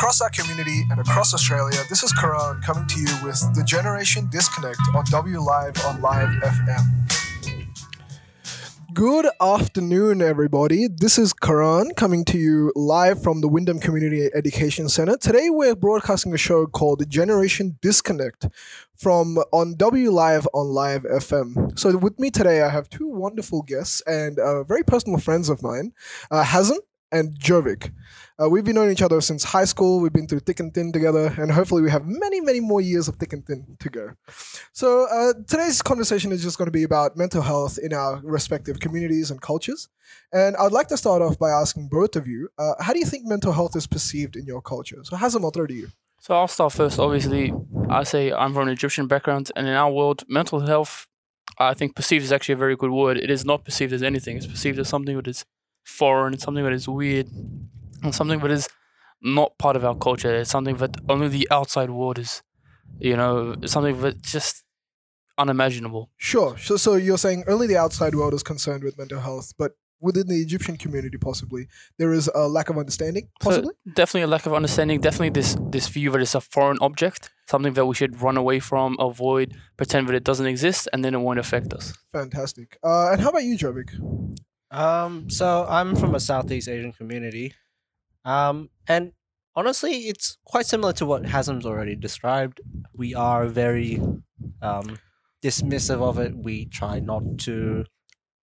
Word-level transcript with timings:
Across 0.00 0.22
our 0.22 0.30
community 0.30 0.86
and 0.90 0.98
across 0.98 1.34
Australia, 1.34 1.78
this 1.90 2.02
is 2.02 2.10
Karan 2.14 2.62
coming 2.62 2.86
to 2.86 3.00
you 3.00 3.14
with 3.22 3.38
the 3.54 3.62
Generation 3.62 4.30
Disconnect 4.32 4.80
on 4.94 5.04
W 5.10 5.40
Live 5.40 5.74
on 5.84 6.00
Live 6.00 6.30
FM. 6.42 7.12
Good 8.94 9.26
afternoon, 9.42 10.22
everybody. 10.22 10.88
This 10.88 11.18
is 11.18 11.34
Karan 11.34 11.92
coming 11.96 12.24
to 12.24 12.38
you 12.38 12.72
live 12.74 13.22
from 13.22 13.42
the 13.42 13.48
Wyndham 13.48 13.78
Community 13.78 14.30
Education 14.32 14.88
Center. 14.88 15.18
Today, 15.18 15.50
we're 15.50 15.76
broadcasting 15.76 16.32
a 16.32 16.38
show 16.38 16.66
called 16.66 17.00
The 17.00 17.04
Generation 17.04 17.76
Disconnect 17.82 18.46
from 18.96 19.36
on 19.52 19.74
W 19.74 20.10
Live 20.10 20.48
on 20.54 20.68
Live 20.68 21.02
FM. 21.02 21.78
So, 21.78 21.94
with 21.98 22.18
me 22.18 22.30
today, 22.30 22.62
I 22.62 22.70
have 22.70 22.88
two 22.88 23.06
wonderful 23.06 23.60
guests 23.60 24.00
and 24.06 24.38
uh, 24.38 24.64
very 24.64 24.82
personal 24.82 25.18
friends 25.18 25.50
of 25.50 25.62
mine, 25.62 25.92
uh, 26.30 26.42
and 27.12 27.38
Jovic. 27.38 27.92
Uh, 28.40 28.48
we've 28.48 28.64
been 28.64 28.74
knowing 28.74 28.90
each 28.90 29.02
other 29.02 29.20
since 29.20 29.44
high 29.44 29.66
school. 29.66 30.00
We've 30.00 30.12
been 30.12 30.26
through 30.26 30.40
thick 30.40 30.60
and 30.60 30.72
thin 30.72 30.92
together, 30.92 31.34
and 31.36 31.52
hopefully, 31.52 31.82
we 31.82 31.90
have 31.90 32.06
many, 32.06 32.40
many 32.40 32.60
more 32.60 32.80
years 32.80 33.06
of 33.06 33.16
thick 33.16 33.34
and 33.34 33.44
thin 33.44 33.76
to 33.78 33.90
go. 33.90 34.12
So, 34.72 35.06
uh, 35.10 35.34
today's 35.46 35.82
conversation 35.82 36.32
is 36.32 36.42
just 36.42 36.56
going 36.56 36.66
to 36.66 36.72
be 36.72 36.82
about 36.82 37.18
mental 37.18 37.42
health 37.42 37.76
in 37.76 37.92
our 37.92 38.20
respective 38.24 38.80
communities 38.80 39.30
and 39.30 39.42
cultures. 39.42 39.88
And 40.32 40.56
I'd 40.56 40.72
like 40.72 40.88
to 40.88 40.96
start 40.96 41.20
off 41.20 41.38
by 41.38 41.50
asking 41.50 41.88
both 41.88 42.16
of 42.16 42.26
you 42.26 42.48
uh, 42.58 42.74
how 42.80 42.94
do 42.94 42.98
you 42.98 43.04
think 43.04 43.26
mental 43.26 43.52
health 43.52 43.76
is 43.76 43.86
perceived 43.86 44.36
in 44.36 44.46
your 44.46 44.62
culture? 44.62 45.00
So, 45.02 45.16
Hazem, 45.16 45.44
I'll 45.44 45.50
throw 45.50 45.66
to 45.66 45.74
you. 45.74 45.88
So 46.20 46.34
I'll 46.34 46.48
start 46.48 46.72
first. 46.72 46.98
Obviously, 46.98 47.52
I 47.88 48.04
say 48.04 48.32
I'm 48.32 48.54
from 48.54 48.68
an 48.68 48.72
Egyptian 48.72 49.06
background, 49.06 49.50
and 49.54 49.66
in 49.66 49.74
our 49.74 49.90
world, 49.90 50.24
mental 50.28 50.60
health, 50.60 51.06
I 51.58 51.74
think 51.74 51.94
perceived 51.94 52.24
is 52.24 52.32
actually 52.32 52.54
a 52.54 52.58
very 52.58 52.76
good 52.76 52.90
word. 52.90 53.18
It 53.18 53.30
is 53.30 53.44
not 53.44 53.66
perceived 53.66 53.92
as 53.92 54.02
anything. 54.02 54.38
It's 54.38 54.46
perceived 54.46 54.78
as 54.78 54.88
something 54.88 55.16
that 55.16 55.28
is 55.28 55.44
foreign, 55.84 56.38
something 56.38 56.64
that 56.64 56.72
is 56.72 56.88
weird, 56.88 57.28
and 58.02 58.14
something 58.14 58.40
that 58.40 58.50
is 58.50 58.68
not 59.22 59.58
part 59.58 59.76
of 59.76 59.84
our 59.84 59.94
culture. 59.94 60.34
It's 60.34 60.50
something 60.50 60.76
that 60.76 60.96
only 61.08 61.28
the 61.28 61.48
outside 61.50 61.90
world 61.90 62.18
is, 62.18 62.42
you 62.98 63.16
know, 63.16 63.56
something 63.66 64.00
that 64.00 64.22
just 64.22 64.64
unimaginable. 65.38 66.10
Sure. 66.16 66.56
So, 66.58 66.76
so 66.76 66.94
you're 66.94 67.18
saying 67.18 67.44
only 67.48 67.66
the 67.66 67.76
outside 67.76 68.14
world 68.14 68.34
is 68.34 68.42
concerned 68.42 68.84
with 68.84 68.98
mental 68.98 69.20
health, 69.20 69.52
but 69.58 69.72
within 70.00 70.28
the 70.28 70.40
Egyptian 70.40 70.76
community, 70.76 71.18
possibly 71.18 71.68
there 71.98 72.12
is 72.12 72.30
a 72.34 72.48
lack 72.48 72.70
of 72.70 72.78
understanding. 72.78 73.28
Possibly, 73.40 73.74
so 73.86 73.92
definitely 73.94 74.22
a 74.22 74.26
lack 74.26 74.46
of 74.46 74.54
understanding. 74.54 75.00
Definitely 75.00 75.30
this 75.30 75.56
this 75.60 75.88
view 75.88 76.10
that 76.12 76.20
it's 76.20 76.34
a 76.34 76.40
foreign 76.40 76.78
object, 76.80 77.30
something 77.48 77.74
that 77.74 77.86
we 77.86 77.94
should 77.94 78.20
run 78.20 78.36
away 78.36 78.60
from, 78.60 78.96
avoid, 78.98 79.54
pretend 79.76 80.08
that 80.08 80.14
it 80.14 80.24
doesn't 80.24 80.46
exist, 80.46 80.88
and 80.92 81.04
then 81.04 81.14
it 81.14 81.18
won't 81.18 81.38
affect 81.38 81.72
us. 81.72 81.92
fantastic. 82.12 82.78
Uh, 82.82 83.10
and 83.12 83.20
how 83.20 83.28
about 83.28 83.44
you, 83.44 83.56
Jovic? 83.56 83.90
Um, 84.70 85.28
so 85.28 85.66
I'm 85.68 85.96
from 85.96 86.14
a 86.14 86.20
Southeast 86.20 86.68
Asian 86.68 86.92
community, 86.92 87.54
um, 88.24 88.70
and 88.86 89.12
honestly, 89.54 90.08
it's 90.08 90.38
quite 90.44 90.66
similar 90.66 90.92
to 90.94 91.06
what 91.06 91.24
Hazem's 91.24 91.66
already 91.66 91.94
described. 91.96 92.60
We 92.94 93.14
are 93.14 93.46
very 93.46 94.00
um, 94.62 94.98
dismissive 95.42 96.00
of 96.02 96.18
it. 96.18 96.36
We 96.36 96.66
try 96.66 97.00
not 97.00 97.38
to. 97.40 97.84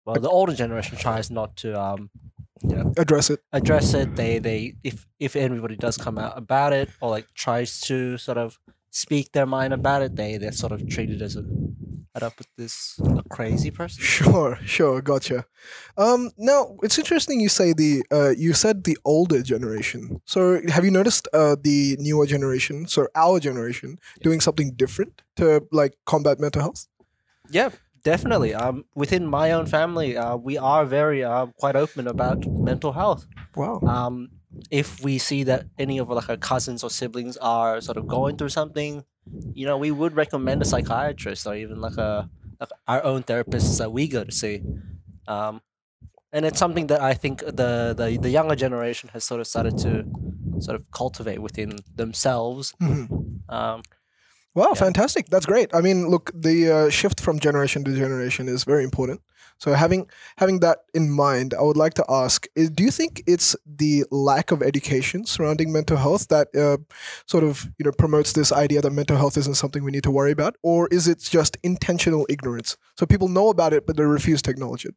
Well, 0.05 0.19
the 0.19 0.29
older 0.29 0.53
generation 0.53 0.97
tries 0.97 1.29
not 1.29 1.57
to, 1.57 1.79
um, 1.79 2.09
you 2.63 2.75
know, 2.75 2.93
Address 2.97 3.29
it. 3.29 3.41
address 3.51 3.93
it. 3.93 4.15
They 4.15 4.39
they 4.39 4.75
if 4.83 5.05
if 5.19 5.35
anybody 5.35 5.75
does 5.75 5.97
come 5.97 6.17
out 6.17 6.37
about 6.37 6.71
it 6.73 6.89
or 7.01 7.09
like 7.09 7.27
tries 7.35 7.81
to 7.81 8.17
sort 8.17 8.37
of 8.37 8.57
speak 8.89 9.33
their 9.33 9.45
mind 9.45 9.73
about 9.73 10.01
it, 10.01 10.15
they 10.15 10.37
they're 10.37 10.53
sort 10.53 10.71
of 10.71 10.87
treated 10.87 11.21
as 11.21 11.35
a 11.35 11.43
Up 12.23 12.37
with 12.37 12.47
this 12.57 12.99
a 13.17 13.23
crazy 13.29 13.71
person. 13.71 14.03
Sure, 14.03 14.57
sure, 14.65 15.01
gotcha. 15.01 15.45
Um, 15.97 16.31
now 16.37 16.77
it's 16.81 16.97
interesting 16.97 17.39
you 17.39 17.49
say 17.49 17.73
the 17.73 18.03
uh, 18.11 18.29
you 18.29 18.53
said 18.53 18.83
the 18.83 18.97
older 19.05 19.41
generation. 19.41 20.21
So 20.25 20.61
have 20.69 20.83
you 20.85 20.91
noticed 20.91 21.27
uh, 21.33 21.55
the 21.61 21.97
newer 21.99 22.25
generation, 22.25 22.87
so 22.87 23.07
our 23.15 23.39
generation, 23.39 23.99
doing 24.21 24.41
something 24.41 24.71
different 24.75 25.21
to 25.37 25.67
like 25.71 25.93
combat 26.05 26.39
mental 26.39 26.61
health? 26.61 26.87
Yeah, 27.49 27.69
definitely. 28.03 28.53
Um, 28.53 28.85
within 28.95 29.27
my 29.27 29.51
own 29.51 29.65
family, 29.65 30.17
uh, 30.17 30.35
we 30.37 30.57
are 30.57 30.85
very 30.85 31.23
uh, 31.23 31.47
quite 31.59 31.75
open 31.75 32.07
about 32.07 32.45
mental 32.47 32.93
health. 32.93 33.27
Wow. 33.55 33.79
Um, 33.81 34.29
if 34.71 35.01
we 35.03 35.17
see 35.17 35.43
that 35.43 35.65
any 35.77 35.97
of 35.97 36.09
like 36.09 36.29
our 36.29 36.37
cousins 36.37 36.83
or 36.83 36.89
siblings 36.89 37.37
are 37.37 37.79
sort 37.81 37.97
of 37.97 38.07
going 38.07 38.35
through 38.37 38.49
something, 38.49 39.03
you 39.53 39.65
know, 39.65 39.77
we 39.77 39.91
would 39.91 40.15
recommend 40.15 40.61
a 40.61 40.65
psychiatrist 40.65 41.45
or 41.47 41.55
even 41.55 41.79
like 41.81 41.97
a 41.97 42.29
like 42.59 42.69
our 42.87 43.03
own 43.03 43.23
therapists 43.23 43.77
that 43.77 43.91
we 43.91 44.07
go 44.07 44.23
to 44.23 44.31
see. 44.31 44.63
Um, 45.27 45.61
and 46.33 46.45
it's 46.45 46.59
something 46.59 46.87
that 46.87 47.01
I 47.01 47.13
think 47.13 47.39
the, 47.39 47.93
the 47.97 48.17
the 48.21 48.29
younger 48.29 48.55
generation 48.55 49.09
has 49.13 49.23
sort 49.23 49.39
of 49.41 49.47
started 49.47 49.77
to 49.79 50.03
sort 50.59 50.75
of 50.75 50.89
cultivate 50.91 51.39
within 51.39 51.77
themselves. 51.95 52.73
Mhm. 52.81 53.41
Um, 53.49 53.81
Wow, 54.55 54.69
Yeah. 54.69 54.73
fantastic. 54.85 55.27
That's 55.29 55.45
great. 55.45 55.69
I 55.73 55.81
mean, 55.81 56.07
look, 56.09 56.31
the 56.33 56.71
uh, 56.71 56.89
shift 56.89 57.21
from 57.21 57.37
generation 57.39 57.83
to 57.83 57.91
generation 57.95 58.47
is 58.49 58.63
very 58.63 58.83
important. 58.83 59.21
So 59.59 59.73
having 59.73 60.07
having 60.37 60.59
that 60.59 60.79
in 60.93 61.09
mind, 61.09 61.53
I 61.53 61.61
would 61.63 61.77
like 61.77 61.93
to 61.95 62.05
ask: 62.09 62.45
is, 62.55 62.69
Do 62.69 62.83
you 62.83 62.91
think 62.91 63.23
it's 63.27 63.55
the 63.65 64.05
lack 64.11 64.51
of 64.51 64.61
education 64.61 65.25
surrounding 65.25 65.71
mental 65.71 65.97
health 65.97 66.27
that 66.27 66.47
uh, 66.55 66.77
sort 67.25 67.43
of 67.43 67.67
you 67.77 67.85
know 67.85 67.91
promotes 67.91 68.33
this 68.33 68.51
idea 68.51 68.81
that 68.81 68.91
mental 68.91 69.17
health 69.17 69.37
isn't 69.37 69.55
something 69.55 69.83
we 69.83 69.91
need 69.91 70.03
to 70.03 70.11
worry 70.11 70.31
about, 70.31 70.55
or 70.63 70.87
is 70.89 71.07
it 71.07 71.19
just 71.19 71.57
intentional 71.63 72.25
ignorance? 72.29 72.77
So 72.97 73.05
people 73.05 73.27
know 73.27 73.49
about 73.49 73.73
it, 73.73 73.85
but 73.87 73.97
they 73.97 74.03
refuse 74.03 74.41
to 74.43 74.51
acknowledge 74.51 74.85
it. 74.85 74.95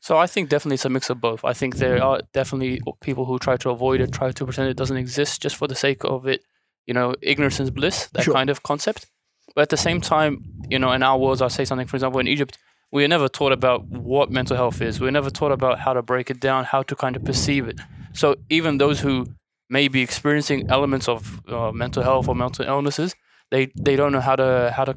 So 0.00 0.18
I 0.18 0.26
think 0.26 0.50
definitely 0.50 0.74
it's 0.74 0.84
a 0.84 0.90
mix 0.90 1.08
of 1.10 1.20
both. 1.20 1.44
I 1.44 1.52
think 1.54 1.76
there 1.76 2.02
are 2.02 2.20
definitely 2.32 2.80
people 3.00 3.24
who 3.24 3.38
try 3.38 3.56
to 3.58 3.70
avoid 3.70 4.00
it, 4.00 4.12
try 4.12 4.32
to 4.32 4.44
pretend 4.44 4.68
it 4.68 4.76
doesn't 4.76 4.96
exist 4.96 5.40
just 5.40 5.56
for 5.56 5.66
the 5.68 5.74
sake 5.74 6.04
of 6.04 6.26
it. 6.26 6.42
You 6.86 6.92
know, 6.92 7.14
ignorance 7.22 7.60
is 7.60 7.70
bliss, 7.70 8.08
that 8.12 8.24
Sure. 8.24 8.34
kind 8.34 8.50
of 8.50 8.62
concept. 8.62 9.06
But 9.54 9.62
at 9.62 9.68
the 9.70 9.76
same 9.76 10.00
time, 10.00 10.44
you 10.68 10.78
know, 10.78 10.92
in 10.92 11.02
our 11.02 11.16
worlds, 11.18 11.40
I'll 11.40 11.48
say 11.48 11.64
something, 11.64 11.86
for 11.86 11.96
example, 11.96 12.20
in 12.20 12.26
Egypt, 12.28 12.58
we 12.94 13.04
are 13.04 13.08
never 13.08 13.28
taught 13.28 13.50
about 13.50 13.84
what 13.88 14.30
mental 14.30 14.56
health 14.56 14.80
is. 14.80 15.00
We're 15.00 15.10
never 15.10 15.28
taught 15.28 15.50
about 15.50 15.80
how 15.80 15.94
to 15.94 16.00
break 16.00 16.30
it 16.30 16.38
down, 16.38 16.64
how 16.64 16.84
to 16.84 16.94
kind 16.94 17.16
of 17.16 17.24
perceive 17.24 17.66
it. 17.66 17.80
So 18.12 18.36
even 18.48 18.78
those 18.78 19.00
who 19.00 19.26
may 19.68 19.88
be 19.88 20.00
experiencing 20.00 20.70
elements 20.70 21.08
of 21.08 21.40
uh, 21.48 21.72
mental 21.72 22.04
health 22.04 22.28
or 22.28 22.36
mental 22.36 22.64
illnesses, 22.64 23.16
they, 23.54 23.72
they 23.76 23.96
don't 23.96 24.12
know 24.12 24.20
how 24.20 24.36
to 24.36 24.72
how 24.76 24.84
to 24.84 24.94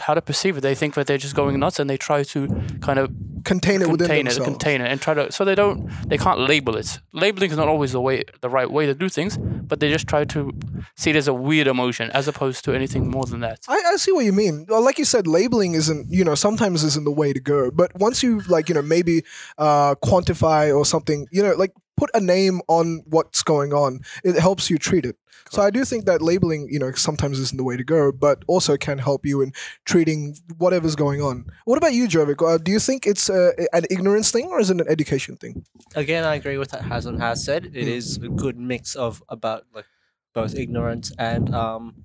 how 0.00 0.14
to 0.14 0.20
perceive 0.20 0.56
it. 0.58 0.60
They 0.60 0.74
think 0.74 0.94
that 0.94 1.06
they're 1.06 1.18
just 1.18 1.34
going 1.34 1.58
nuts, 1.58 1.78
and 1.78 1.88
they 1.88 1.96
try 1.96 2.22
to 2.24 2.40
kind 2.80 2.98
of 2.98 3.10
Contain 3.44 3.82
it 3.82 3.90
within 3.90 4.10
it, 4.10 4.24
themselves. 4.24 4.48
contain 4.48 4.80
it, 4.80 4.90
and 4.90 5.00
try 5.00 5.14
to. 5.14 5.32
So 5.32 5.44
they 5.44 5.54
don't, 5.54 5.88
they 6.08 6.16
can't 6.16 6.38
label 6.38 6.76
it. 6.76 7.00
Labeling 7.12 7.50
is 7.50 7.56
not 7.56 7.68
always 7.68 7.92
the 7.92 8.00
way, 8.00 8.24
the 8.40 8.48
right 8.48 8.70
way 8.70 8.86
to 8.86 8.94
do 8.94 9.08
things, 9.08 9.36
but 9.36 9.80
they 9.80 9.90
just 9.90 10.06
try 10.06 10.24
to 10.26 10.52
see 10.96 11.10
it 11.10 11.16
as 11.16 11.26
a 11.28 11.34
weird 11.34 11.66
emotion, 11.66 12.10
as 12.12 12.28
opposed 12.28 12.64
to 12.66 12.72
anything 12.72 13.10
more 13.10 13.24
than 13.24 13.40
that. 13.40 13.60
I, 13.68 13.82
I 13.92 13.96
see 13.96 14.12
what 14.12 14.24
you 14.24 14.32
mean. 14.32 14.66
Well, 14.68 14.82
like 14.82 14.98
you 14.98 15.04
said, 15.04 15.26
labeling 15.26 15.74
isn't, 15.74 16.06
you 16.08 16.24
know, 16.24 16.36
sometimes 16.36 16.84
isn't 16.84 17.04
the 17.04 17.10
way 17.10 17.32
to 17.32 17.40
go. 17.40 17.70
But 17.70 17.90
once 17.96 18.22
you 18.22 18.40
like, 18.42 18.68
you 18.68 18.74
know, 18.76 18.82
maybe 18.82 19.24
uh, 19.58 19.96
quantify 19.96 20.74
or 20.76 20.84
something, 20.84 21.26
you 21.32 21.42
know, 21.42 21.54
like 21.54 21.72
put 22.02 22.10
a 22.14 22.20
name 22.20 22.60
on 22.68 23.02
what's 23.14 23.42
going 23.42 23.72
on, 23.72 24.00
it 24.24 24.36
helps 24.46 24.70
you 24.70 24.78
treat 24.78 25.04
it. 25.10 25.16
So 25.50 25.62
I 25.62 25.70
do 25.70 25.84
think 25.84 26.04
that 26.06 26.22
labeling, 26.22 26.68
you 26.74 26.78
know, 26.82 26.90
sometimes 26.92 27.38
isn't 27.38 27.58
the 27.58 27.64
way 27.70 27.76
to 27.76 27.84
go, 27.84 28.10
but 28.26 28.42
also 28.54 28.76
can 28.76 28.98
help 28.98 29.26
you 29.30 29.42
in 29.44 29.52
treating 29.84 30.36
whatever's 30.58 30.96
going 30.96 31.20
on. 31.20 31.44
What 31.64 31.78
about 31.78 31.92
you, 31.98 32.08
Jovic? 32.08 32.40
Uh, 32.42 32.58
do 32.58 32.70
you 32.72 32.80
think 32.88 33.06
it's 33.06 33.28
uh, 33.28 33.50
an 33.72 33.84
ignorance 33.90 34.30
thing 34.34 34.46
or 34.52 34.60
is 34.60 34.70
it 34.70 34.80
an 34.80 34.88
education 34.88 35.36
thing? 35.36 35.64
again, 35.94 36.24
I 36.24 36.34
agree 36.40 36.58
with 36.58 36.72
what 36.72 36.82
Hazem 36.90 37.18
has 37.18 37.44
said. 37.44 37.66
It 37.66 37.86
Mm. 37.86 37.96
is 37.98 38.16
a 38.18 38.28
good 38.44 38.56
mix 38.58 38.94
of 38.94 39.22
about 39.28 39.62
like 39.74 39.86
both 40.34 40.54
ignorance 40.64 41.12
and 41.18 41.54
um, 41.54 42.04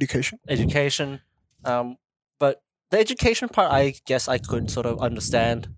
Education. 0.00 0.38
education. 0.48 1.20
Um, 1.64 1.96
but 2.38 2.62
the 2.90 2.98
education 2.98 3.48
part, 3.48 3.72
I 3.72 3.94
guess 4.06 4.28
I 4.28 4.38
could 4.38 4.70
sort 4.70 4.86
of 4.86 5.00
understand 5.00 5.68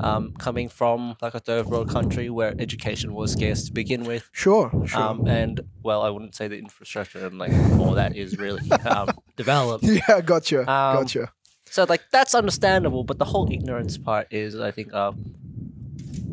um, 0.00 0.32
coming 0.38 0.68
from 0.68 1.16
like 1.22 1.34
a 1.34 1.40
third 1.40 1.66
world 1.66 1.88
country 1.88 2.30
where 2.30 2.54
education 2.58 3.14
was 3.14 3.32
scarce 3.32 3.64
to 3.66 3.72
begin 3.72 4.04
with. 4.04 4.28
Sure, 4.32 4.70
sure. 4.86 5.00
Um, 5.00 5.26
and 5.28 5.60
well, 5.82 6.02
I 6.02 6.10
wouldn't 6.10 6.34
say 6.34 6.48
the 6.48 6.58
infrastructure 6.58 7.26
and 7.26 7.38
like 7.38 7.52
all 7.78 7.92
that 7.94 8.16
is 8.16 8.38
really 8.38 8.70
um, 8.86 9.08
developed. 9.36 9.84
yeah, 9.84 10.20
gotcha, 10.20 10.60
um, 10.60 10.96
gotcha. 11.04 11.32
So 11.66 11.84
like 11.88 12.02
that's 12.10 12.34
understandable, 12.34 13.04
but 13.04 13.18
the 13.18 13.24
whole 13.24 13.50
ignorance 13.52 13.98
part 13.98 14.28
is, 14.32 14.58
I 14.58 14.70
think, 14.70 14.92
um, 14.94 15.34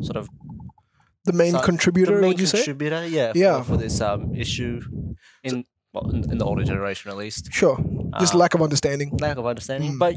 sort 0.02 0.16
of 0.16 0.28
The 1.24 1.32
main 1.32 1.52
so- 1.52 1.60
contributor, 1.62 2.16
the 2.16 2.20
main 2.22 2.28
would 2.30 2.40
you 2.40 2.46
say? 2.46 2.58
contributor, 2.58 3.06
yeah, 3.06 3.32
for, 3.32 3.38
Yeah. 3.38 3.62
for 3.62 3.76
this 3.76 4.00
um 4.00 4.34
issue 4.34 4.80
in 5.44 5.64
well, 5.92 6.08
in, 6.10 6.30
in 6.32 6.38
the 6.38 6.44
older 6.44 6.64
generation 6.64 7.10
at 7.10 7.16
least, 7.16 7.52
Sure. 7.52 7.76
Just 8.20 8.34
Uh, 8.34 8.38
lack 8.38 8.54
of 8.54 8.62
understanding. 8.62 9.10
lack 9.18 9.36
of 9.38 9.46
understanding. 9.46 9.92
Mm. 9.94 9.98
But 9.98 10.14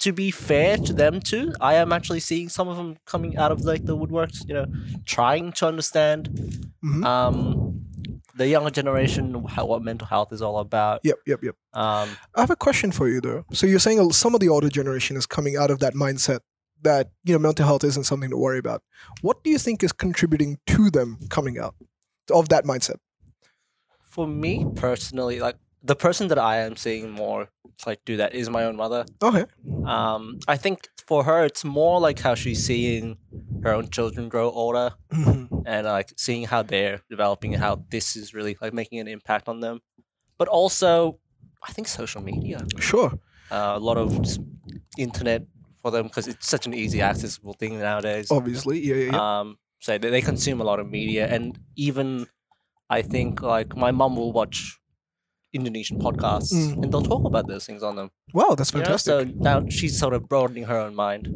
to 0.00 0.12
be 0.12 0.30
fair 0.30 0.76
to 0.76 0.92
them 0.92 1.20
too, 1.20 1.52
I 1.60 1.74
am 1.74 1.92
actually 1.92 2.20
seeing 2.20 2.48
some 2.48 2.68
of 2.68 2.76
them 2.76 2.96
coming 3.06 3.36
out 3.36 3.50
of 3.52 3.62
like 3.62 3.84
the 3.86 3.96
woodworks, 3.96 4.46
you 4.48 4.54
know, 4.54 4.66
trying 5.04 5.52
to 5.52 5.66
understand 5.66 6.28
Mhm. 6.84 7.04
um 7.04 7.72
the 8.36 8.46
younger 8.46 8.70
generation 8.70 9.44
how, 9.48 9.64
what 9.64 9.82
mental 9.82 10.06
health 10.06 10.30
is 10.30 10.42
all 10.42 10.58
about. 10.58 11.00
Yep, 11.04 11.18
yep, 11.26 11.40
yep. 11.42 11.54
Um, 11.72 12.10
I 12.34 12.40
have 12.40 12.50
a 12.50 12.56
question 12.56 12.92
for 12.92 13.08
you 13.08 13.20
though. 13.22 13.44
So 13.52 13.66
you're 13.66 13.78
saying 13.78 14.12
some 14.12 14.34
of 14.34 14.40
the 14.40 14.50
older 14.50 14.68
generation 14.68 15.16
is 15.16 15.24
coming 15.26 15.56
out 15.56 15.70
of 15.70 15.78
that 15.78 15.94
mindset 15.94 16.40
that 16.82 17.08
you 17.24 17.32
know 17.32 17.38
mental 17.38 17.64
health 17.64 17.82
isn't 17.82 18.04
something 18.04 18.28
to 18.28 18.36
worry 18.36 18.58
about. 18.58 18.82
What 19.22 19.42
do 19.42 19.48
you 19.48 19.56
think 19.58 19.82
is 19.82 19.92
contributing 19.92 20.58
to 20.66 20.90
them 20.90 21.18
coming 21.30 21.58
out 21.58 21.74
of 22.30 22.50
that 22.50 22.64
mindset? 22.64 22.96
For 24.16 24.26
me 24.44 24.52
personally, 24.86 25.38
like 25.46 25.56
the 25.90 25.94
person 26.06 26.24
that 26.30 26.38
I 26.52 26.54
am 26.66 26.74
seeing 26.84 27.10
more 27.22 27.42
like 27.86 28.00
do 28.10 28.14
that 28.22 28.30
is 28.40 28.46
my 28.58 28.62
own 28.68 28.76
mother. 28.84 29.02
Okay. 29.28 29.44
Um, 29.94 30.22
I 30.54 30.56
think 30.64 30.78
for 31.10 31.20
her, 31.28 31.40
it's 31.50 31.64
more 31.80 31.96
like 32.06 32.18
how 32.26 32.34
she's 32.42 32.60
seeing 32.70 33.04
her 33.64 33.72
own 33.78 33.86
children 33.96 34.22
grow 34.34 34.48
older 34.62 34.88
Mhm. 35.12 35.62
and 35.72 35.82
like 35.98 36.10
seeing 36.16 36.44
how 36.52 36.62
they're 36.72 36.98
developing 37.14 37.50
and 37.54 37.62
how 37.66 37.74
this 37.94 38.16
is 38.16 38.26
really 38.38 38.54
like 38.62 38.72
making 38.82 38.98
an 39.04 39.08
impact 39.16 39.46
on 39.52 39.60
them. 39.60 39.76
But 40.38 40.48
also, 40.48 40.90
I 41.68 41.70
think 41.74 41.86
social 41.88 42.22
media, 42.30 42.58
Sure. 42.90 43.10
uh, 43.56 43.72
a 43.80 43.82
lot 43.88 43.98
of 44.04 44.08
internet 45.06 45.42
for 45.82 45.90
them 45.94 46.04
because 46.08 46.26
it's 46.32 46.48
such 46.54 46.64
an 46.68 46.74
easy 46.74 47.00
accessible 47.10 47.54
thing 47.60 47.72
nowadays. 47.78 48.26
Obviously. 48.30 48.78
Yeah. 48.88 48.94
Yeah. 49.02 49.10
yeah. 49.12 49.22
Um, 49.40 49.58
so 49.84 49.98
they, 49.98 50.10
they 50.10 50.22
consume 50.32 50.58
a 50.60 50.64
lot 50.70 50.78
of 50.80 50.86
media, 51.00 51.22
and 51.34 51.44
even 51.88 52.26
I 52.88 53.02
think 53.02 53.42
like 53.42 53.76
my 53.76 53.90
mom 53.90 54.16
will 54.16 54.32
watch 54.32 54.78
Indonesian 55.52 55.98
podcasts, 55.98 56.52
Mm. 56.52 56.82
and 56.82 56.92
they'll 56.92 57.02
talk 57.02 57.24
about 57.24 57.46
those 57.48 57.64
things 57.66 57.82
on 57.82 57.96
them. 57.96 58.10
wow, 58.34 58.54
that's 58.56 58.72
you 58.72 58.78
know? 58.78 58.84
fantastic. 58.84 59.10
So 59.12 59.32
now 59.36 59.64
she's 59.68 59.98
sort 59.98 60.12
of 60.14 60.28
broadening 60.28 60.64
her 60.64 60.78
own 60.78 60.94
mind. 60.94 61.28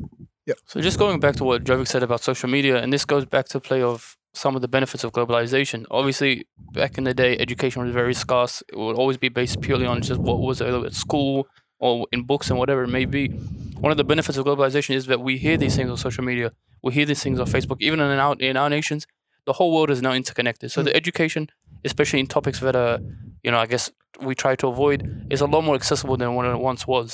Yeah. 0.46 0.54
So 0.66 0.80
just 0.80 0.98
going 0.98 1.20
back 1.20 1.36
to 1.36 1.44
what 1.44 1.64
Jovic 1.64 1.88
said 1.88 2.02
about 2.02 2.20
social 2.22 2.48
media, 2.48 2.82
and 2.82 2.92
this 2.92 3.04
goes 3.04 3.24
back 3.24 3.46
to 3.48 3.60
play 3.60 3.82
of 3.82 4.16
some 4.34 4.54
of 4.56 4.62
the 4.62 4.68
benefits 4.68 5.04
of 5.04 5.12
globalization. 5.12 5.84
Obviously, 5.90 6.46
back 6.72 6.98
in 6.98 7.04
the 7.04 7.14
day, 7.14 7.36
education 7.38 7.82
was 7.82 7.92
very 7.92 8.14
scarce. 8.14 8.62
It 8.72 8.76
would 8.76 8.96
always 8.96 9.16
be 9.16 9.28
based 9.28 9.60
purely 9.60 9.86
on 9.86 10.02
just 10.02 10.20
what 10.20 10.38
was 10.40 10.60
available 10.60 10.86
at 10.86 10.94
school 10.94 11.46
or 11.78 12.06
in 12.12 12.24
books 12.24 12.50
and 12.50 12.58
whatever 12.58 12.82
it 12.84 12.88
may 12.88 13.04
be. 13.06 13.28
One 13.28 13.90
of 13.90 13.96
the 13.96 14.04
benefits 14.04 14.36
of 14.38 14.44
globalization 14.44 14.94
is 14.94 15.06
that 15.06 15.20
we 15.20 15.38
hear 15.38 15.56
these 15.56 15.74
things 15.76 15.88
on 15.90 15.96
social 15.96 16.22
media. 16.24 16.52
We 16.82 16.92
hear 16.92 17.06
these 17.06 17.22
things 17.22 17.40
on 17.40 17.46
Facebook. 17.46 17.76
Even 17.80 17.98
in 18.00 18.18
our 18.18 18.34
in 18.38 18.56
our 18.56 18.68
nations, 18.70 19.06
the 19.50 19.56
whole 19.58 19.70
world 19.76 19.90
is 19.96 20.00
now 20.08 20.14
interconnected. 20.22 20.66
So 20.74 20.78
Mm. 20.80 20.86
the 20.88 20.94
education, 21.02 21.42
especially 21.88 22.20
in 22.24 22.28
topics 22.38 22.58
that 22.66 22.76
are, 22.84 22.96
you 23.44 23.50
know, 23.52 23.60
I 23.64 23.66
guess 23.72 23.84
we 24.28 24.32
try 24.44 24.54
to 24.62 24.66
avoid, 24.74 24.98
is 25.34 25.40
a 25.46 25.48
lot 25.54 25.62
more 25.68 25.76
accessible 25.80 26.16
than 26.20 26.30
what 26.36 26.44
it 26.46 26.60
once 26.70 26.82
was. 26.94 27.08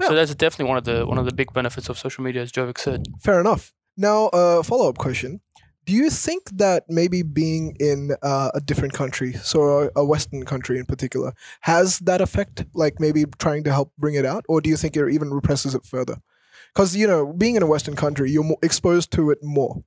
Yeah. 0.00 0.08
So 0.08 0.12
that's 0.18 0.34
definitely 0.44 0.68
one 0.72 0.78
of 0.82 0.84
the 0.90 0.98
one 1.12 1.18
of 1.22 1.26
the 1.30 1.36
big 1.40 1.50
benefits 1.58 1.86
of 1.90 1.94
social 2.06 2.22
media, 2.26 2.40
as 2.46 2.50
Jovic 2.56 2.78
said. 2.86 3.00
Fair 3.26 3.38
enough. 3.44 3.62
Now, 4.08 4.18
uh, 4.38 4.62
follow 4.70 4.86
up 4.90 4.98
question. 5.06 5.30
Do 5.88 5.92
you 6.00 6.08
think 6.26 6.42
that 6.64 6.80
maybe 7.00 7.20
being 7.42 7.64
in 7.90 8.00
uh, 8.30 8.50
a 8.54 8.60
different 8.70 8.92
country, 9.02 9.30
so 9.50 9.58
a, 9.62 10.00
a 10.02 10.04
Western 10.12 10.42
country 10.52 10.76
in 10.82 10.86
particular, 10.92 11.30
has 11.72 11.86
that 12.08 12.20
effect? 12.26 12.56
Like 12.82 12.94
maybe 13.06 13.24
trying 13.44 13.62
to 13.64 13.72
help 13.78 13.88
bring 14.04 14.14
it 14.20 14.26
out? 14.32 14.42
Or 14.50 14.56
do 14.64 14.68
you 14.72 14.76
think 14.80 14.92
it 14.96 15.04
even 15.16 15.28
represses 15.40 15.72
it 15.78 15.84
further? 15.94 16.16
Because, 16.74 16.96
you 16.96 17.06
know, 17.06 17.32
being 17.32 17.56
in 17.56 17.62
a 17.62 17.66
Western 17.66 17.96
country, 17.96 18.30
you're 18.30 18.44
more 18.44 18.58
exposed 18.62 19.10
to 19.12 19.30
it 19.30 19.38
more. 19.42 19.82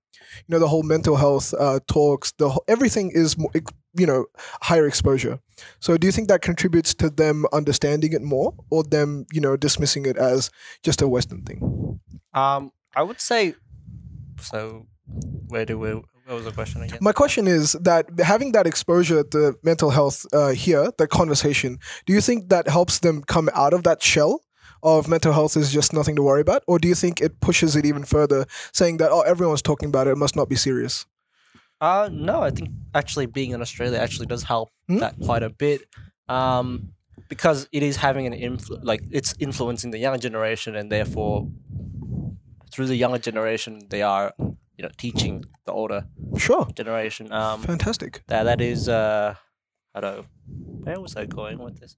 You 0.48 0.54
know, 0.54 0.60
the 0.60 0.68
whole 0.68 0.84
mental 0.84 1.16
health 1.16 1.54
uh, 1.54 1.80
talks, 1.88 2.32
the 2.34 2.50
whole, 2.50 2.64
everything 2.68 3.12
is, 3.14 3.38
more, 3.38 3.52
you 3.98 4.06
know, 4.06 4.26
higher 4.62 4.88
exposure. 4.88 5.40
So 5.80 5.98
do 5.98 6.08
you 6.08 6.12
think 6.12 6.28
that 6.28 6.42
contributes 6.42 6.94
to 6.96 7.10
them 7.10 7.46
understanding 7.54 8.14
it 8.14 8.22
more 8.22 8.54
or 8.70 8.84
them, 8.84 9.26
you 9.32 9.42
know, 9.42 9.56
dismissing 9.56 10.06
it 10.06 10.18
as 10.18 10.50
just 10.82 11.02
a 11.02 11.08
Western 11.08 11.44
thing? 11.44 12.00
Um, 12.34 12.72
I 12.96 13.04
would 13.04 13.22
say. 13.22 13.56
So, 14.42 14.88
where 15.48 15.66
do 15.66 15.78
we? 15.80 15.94
What 16.26 16.36
was 16.36 16.46
the 16.46 16.52
question 16.52 16.82
again? 16.82 17.00
My 17.02 17.12
question 17.12 17.48
is 17.48 17.74
that 17.74 18.08
having 18.20 18.54
that 18.54 18.66
exposure 18.66 19.24
to 19.24 19.56
mental 19.62 19.90
health 19.90 20.26
uh, 20.34 20.50
here, 20.50 20.90
that 20.98 21.10
conversation, 21.10 21.80
do 22.06 22.14
you 22.14 22.22
think 22.22 22.50
that 22.50 22.68
helps 22.68 23.00
them 23.00 23.24
come 23.24 23.50
out 23.54 23.74
of 23.74 23.84
that 23.84 24.02
shell 24.02 24.42
of 24.84 25.08
mental 25.08 25.34
health 25.34 25.58
is 25.58 25.72
just 25.72 25.94
nothing 25.94 26.16
to 26.18 26.22
worry 26.22 26.42
about? 26.42 26.64
Or 26.68 26.78
do 26.78 26.88
you 26.88 26.96
think 26.96 27.22
it 27.22 27.40
pushes 27.40 27.76
it 27.76 27.86
even 27.86 28.04
further, 28.04 28.46
saying 28.74 28.98
that, 28.98 29.12
oh, 29.12 29.22
everyone's 29.22 29.62
talking 29.62 29.90
about 29.90 30.08
it, 30.08 30.12
it 30.12 30.18
must 30.18 30.36
not 30.36 30.50
be 30.50 30.56
serious? 30.56 31.06
Uh, 31.82 32.10
no, 32.12 32.42
I 32.44 32.52
think 32.52 32.70
actually 32.94 33.26
being 33.26 33.52
in 33.52 33.62
Australia 33.62 33.98
actually 33.98 34.28
does 34.28 34.44
help 34.44 34.70
Hmm? 34.88 34.98
that 35.00 35.16
quite 35.24 35.44
a 35.44 35.50
bit. 35.50 35.82
Um, 36.30 36.94
because 37.30 37.68
it 37.72 37.84
is 37.84 37.96
having 37.98 38.26
an 38.28 38.34
influ- 38.34 38.80
like 38.84 39.02
it's 39.12 39.34
influencing 39.40 39.92
the 39.92 39.98
younger 39.98 40.20
generation, 40.20 40.76
and 40.76 40.92
therefore, 40.92 41.48
through 42.72 42.88
the 42.88 42.96
younger 42.96 43.18
generation, 43.18 43.82
they 43.90 44.02
are 44.02 44.34
you 44.40 44.84
know 44.84 44.90
teaching 44.98 45.44
the 45.66 45.72
older 45.72 46.06
Sure. 46.38 46.68
generation. 46.76 47.32
Um, 47.32 47.62
Fantastic. 47.62 48.24
that 48.28 48.44
that 48.44 48.62
is 48.62 48.88
uh, 48.90 49.36
I 49.96 50.00
don't 50.02 50.16
know. 50.18 50.26
Where 50.84 51.00
was 51.00 51.16
I 51.16 51.26
going 51.26 51.60
with 51.60 51.80
this? 51.80 51.96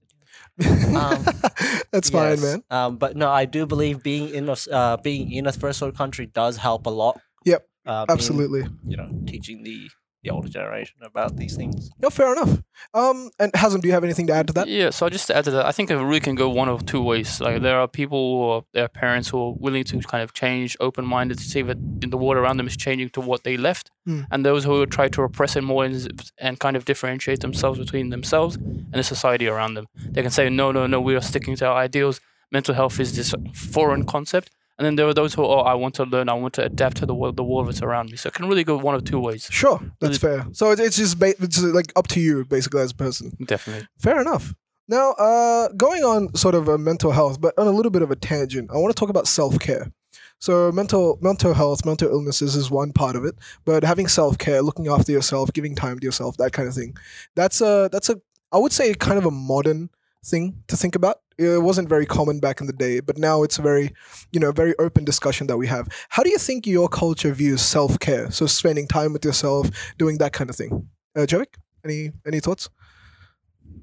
Um, 0.96 1.24
That's 1.92 2.10
fine, 2.10 2.40
man. 2.40 2.62
Um, 2.70 2.96
but 2.96 3.16
no, 3.16 3.30
I 3.30 3.44
do 3.44 3.66
believe 3.66 4.02
being 4.02 4.28
in 4.34 4.48
a 4.48 4.56
uh, 4.70 4.96
being 4.98 5.32
in 5.32 5.46
a 5.46 5.52
first 5.52 5.80
world 5.82 5.96
country 5.96 6.26
does 6.26 6.56
help 6.56 6.86
a 6.86 6.90
lot. 6.90 7.20
Yep, 7.44 7.66
Um, 7.86 8.06
in, 8.08 8.10
Absolutely. 8.10 8.64
you 8.86 8.96
know, 8.96 9.08
teaching 9.26 9.62
the 9.62 9.88
the 10.26 10.32
older 10.36 10.48
generation 10.48 10.96
about 11.10 11.36
these 11.40 11.54
things. 11.60 11.90
No, 12.02 12.10
fair 12.10 12.30
enough. 12.36 12.52
Um, 13.00 13.30
and 13.38 13.52
Hazem, 13.52 13.80
do 13.80 13.86
you 13.88 13.94
have 13.94 14.04
anything 14.04 14.26
to 14.26 14.32
add 14.38 14.46
to 14.48 14.52
that? 14.54 14.66
Yeah, 14.68 14.90
so 14.90 15.06
I 15.06 15.08
just 15.16 15.26
to 15.28 15.36
add 15.36 15.44
to 15.44 15.50
that, 15.52 15.66
I 15.66 15.72
think 15.76 15.90
it 15.90 15.96
really 15.96 16.20
can 16.28 16.34
go 16.34 16.48
one 16.62 16.68
of 16.74 16.84
two 16.92 17.02
ways. 17.10 17.40
Like 17.40 17.62
there 17.62 17.78
are 17.82 17.88
people 18.00 18.18
or 18.18 18.64
their 18.76 18.88
parents 18.88 19.28
who 19.30 19.38
are 19.44 19.52
willing 19.66 19.84
to 19.84 19.98
kind 20.00 20.22
of 20.26 20.32
change, 20.32 20.76
open 20.80 21.04
minded 21.06 21.38
to 21.38 21.44
see 21.52 21.62
that 21.62 21.78
the 22.14 22.18
world 22.22 22.36
around 22.42 22.56
them 22.58 22.66
is 22.66 22.76
changing 22.76 23.10
to 23.10 23.20
what 23.20 23.40
they 23.44 23.56
left, 23.56 23.90
Mm. 24.08 24.24
and 24.30 24.46
those 24.46 24.62
who 24.64 24.86
try 24.86 25.08
to 25.08 25.20
repress 25.28 25.56
it 25.56 25.64
more 25.64 25.84
and, 25.84 25.96
and 26.38 26.60
kind 26.60 26.76
of 26.76 26.84
differentiate 26.84 27.40
themselves 27.40 27.76
between 27.84 28.10
themselves 28.10 28.54
and 28.56 28.94
the 29.00 29.02
society 29.02 29.46
around 29.48 29.74
them. 29.74 29.86
They 30.14 30.22
can 30.22 30.30
say, 30.30 30.48
no, 30.48 30.66
no, 30.70 30.86
no, 30.86 31.00
we 31.00 31.14
are 31.16 31.20
sticking 31.32 31.56
to 31.56 31.66
our 31.66 31.76
ideals. 31.86 32.20
Mental 32.52 32.74
health 32.80 33.00
is 33.00 33.16
this 33.16 33.34
foreign 33.52 34.04
concept. 34.04 34.48
And 34.78 34.84
then 34.84 34.96
there 34.96 35.06
are 35.06 35.14
those 35.14 35.32
who, 35.34 35.42
oh, 35.44 35.60
I 35.60 35.72
want 35.74 35.94
to 35.94 36.04
learn, 36.04 36.28
I 36.28 36.34
want 36.34 36.52
to 36.54 36.64
adapt 36.64 36.98
to 36.98 37.06
the 37.06 37.14
world, 37.14 37.36
the 37.36 37.44
world 37.44 37.68
that's 37.68 37.80
around 37.80 38.10
me. 38.10 38.16
So 38.16 38.28
it 38.28 38.34
can 38.34 38.46
really 38.46 38.62
go 38.64 38.76
one 38.76 38.94
of 38.94 39.04
two 39.04 39.18
ways. 39.18 39.48
Sure, 39.50 39.80
that's 40.00 40.18
fair. 40.18 40.46
So 40.52 40.70
it- 40.72 40.80
it's 40.80 40.96
just 40.96 41.18
ba- 41.18 41.34
it's 41.40 41.62
like 41.62 41.92
up 41.96 42.08
to 42.08 42.20
you, 42.20 42.44
basically, 42.44 42.82
as 42.82 42.90
a 42.90 42.94
person. 42.94 43.34
Definitely. 43.42 43.86
Fair 43.98 44.20
enough. 44.20 44.54
Now, 44.88 45.12
uh, 45.12 45.68
going 45.76 46.04
on 46.04 46.34
sort 46.36 46.54
of 46.54 46.68
a 46.68 46.76
mental 46.78 47.10
health, 47.12 47.40
but 47.40 47.54
on 47.58 47.66
a 47.66 47.70
little 47.72 47.90
bit 47.90 48.02
of 48.02 48.10
a 48.10 48.16
tangent, 48.16 48.70
I 48.70 48.76
want 48.76 48.94
to 48.94 49.00
talk 49.00 49.08
about 49.08 49.26
self 49.26 49.58
care. 49.58 49.90
So, 50.38 50.70
mental 50.70 51.18
mental 51.22 51.54
health, 51.54 51.86
mental 51.86 52.10
illnesses 52.10 52.54
is 52.54 52.70
one 52.70 52.92
part 52.92 53.16
of 53.16 53.24
it, 53.24 53.34
but 53.64 53.82
having 53.82 54.06
self 54.06 54.36
care, 54.36 54.60
looking 54.60 54.86
after 54.88 55.10
yourself, 55.10 55.50
giving 55.54 55.74
time 55.74 55.98
to 55.98 56.04
yourself, 56.04 56.36
that 56.36 56.52
kind 56.52 56.68
of 56.68 56.74
thing, 56.74 56.94
that's 57.34 57.62
a 57.62 57.88
that's 57.90 58.10
a 58.10 58.20
I 58.52 58.58
would 58.58 58.72
say 58.72 58.92
kind 58.94 59.18
of 59.18 59.24
a 59.24 59.30
modern 59.30 59.88
thing 60.24 60.62
to 60.68 60.76
think 60.76 60.94
about. 60.94 61.20
It 61.38 61.62
wasn't 61.62 61.88
very 61.88 62.06
common 62.06 62.40
back 62.40 62.60
in 62.62 62.66
the 62.66 62.72
day, 62.72 63.00
but 63.00 63.18
now 63.18 63.42
it's 63.42 63.58
a 63.58 63.62
very, 63.62 63.92
you 64.32 64.40
know, 64.40 64.52
very 64.52 64.74
open 64.78 65.04
discussion 65.04 65.46
that 65.48 65.58
we 65.58 65.66
have. 65.66 65.86
How 66.08 66.22
do 66.22 66.30
you 66.30 66.38
think 66.38 66.66
your 66.66 66.88
culture 66.88 67.32
views 67.32 67.60
self 67.60 67.98
care? 67.98 68.30
So, 68.30 68.46
spending 68.46 68.88
time 68.88 69.12
with 69.12 69.24
yourself, 69.24 69.70
doing 69.98 70.18
that 70.18 70.32
kind 70.32 70.48
of 70.48 70.56
thing. 70.56 70.88
Uh, 71.14 71.26
Jovic, 71.26 71.54
any 71.84 72.12
any 72.26 72.40
thoughts? 72.40 72.70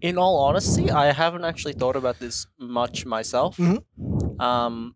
In 0.02 0.18
all 0.18 0.38
honesty, 0.40 0.92
I 0.92 1.12
haven't 1.14 1.46
actually 1.46 1.74
thought 1.74 1.96
about 1.96 2.20
this 2.20 2.48
much 2.60 3.06
myself. 3.06 3.58
Mhm. 3.58 3.84
Um, 4.40 4.96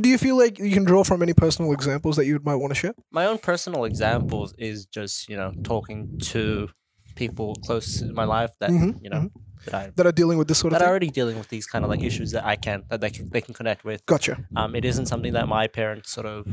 Do 0.00 0.08
you 0.08 0.16
feel 0.18 0.36
like 0.38 0.58
you 0.60 0.70
can 0.70 0.84
draw 0.84 1.02
from 1.02 1.22
any 1.22 1.34
personal 1.34 1.72
examples 1.72 2.14
that 2.16 2.24
you 2.26 2.38
might 2.44 2.54
want 2.54 2.70
to 2.70 2.74
share? 2.78 2.94
my 3.10 3.26
own 3.26 3.38
personal 3.38 3.84
examples 3.84 4.54
is 4.58 4.86
just 4.86 5.28
you 5.28 5.36
know 5.36 5.52
talking 5.64 6.18
to 6.20 6.68
people 7.16 7.54
close 7.66 7.98
to 7.98 8.12
my 8.12 8.24
life 8.24 8.52
that 8.60 8.70
Mhm, 8.70 9.02
you 9.02 9.10
know 9.10 9.28
that 9.66 9.74
I 9.74 9.92
That 9.96 10.06
are 10.06 10.12
dealing 10.20 10.38
with 10.38 10.48
this 10.48 10.58
sort 10.58 10.72
of 10.72 10.78
that 10.78 10.84
are 10.86 10.90
already 10.90 11.10
dealing 11.10 11.36
with 11.38 11.48
these 11.48 11.66
kind 11.72 11.84
of 11.84 11.90
like 11.90 12.02
issues 12.10 12.30
that 12.32 12.44
I 12.44 12.56
can 12.56 12.78
that 12.90 13.00
they 13.00 13.10
can, 13.10 13.28
they 13.34 13.40
can 13.46 13.54
connect 13.54 13.84
with. 13.84 14.04
Gotcha. 14.06 14.34
Um, 14.56 14.74
it 14.74 14.84
isn't 14.84 15.06
something 15.06 15.32
that 15.34 15.46
my 15.48 15.66
parents 15.80 16.10
sort 16.10 16.26
of 16.26 16.46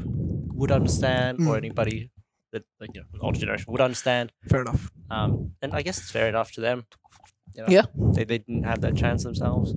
would 0.60 0.72
understand 0.72 1.40
or 1.48 1.54
Mm. 1.56 1.58
anybody 1.64 2.00
that 2.52 2.64
like 2.82 2.92
you 2.96 3.02
know 3.02 3.08
older 3.26 3.40
generation 3.40 3.68
would 3.74 3.82
understand. 3.90 4.32
Fair 4.50 4.62
enough. 4.62 4.92
Um, 5.10 5.52
and 5.62 5.70
I 5.74 5.82
guess 5.86 5.98
it's 6.00 6.12
fair 6.12 6.28
enough 6.34 6.52
to 6.54 6.62
them. 6.62 6.86
You 7.56 7.62
know, 7.64 7.68
Yeah. 7.78 7.86
they, 8.16 8.24
they 8.24 8.40
didn't 8.40 8.64
have 8.72 8.82
that 8.82 8.96
chance 8.96 9.24
themselves. 9.24 9.68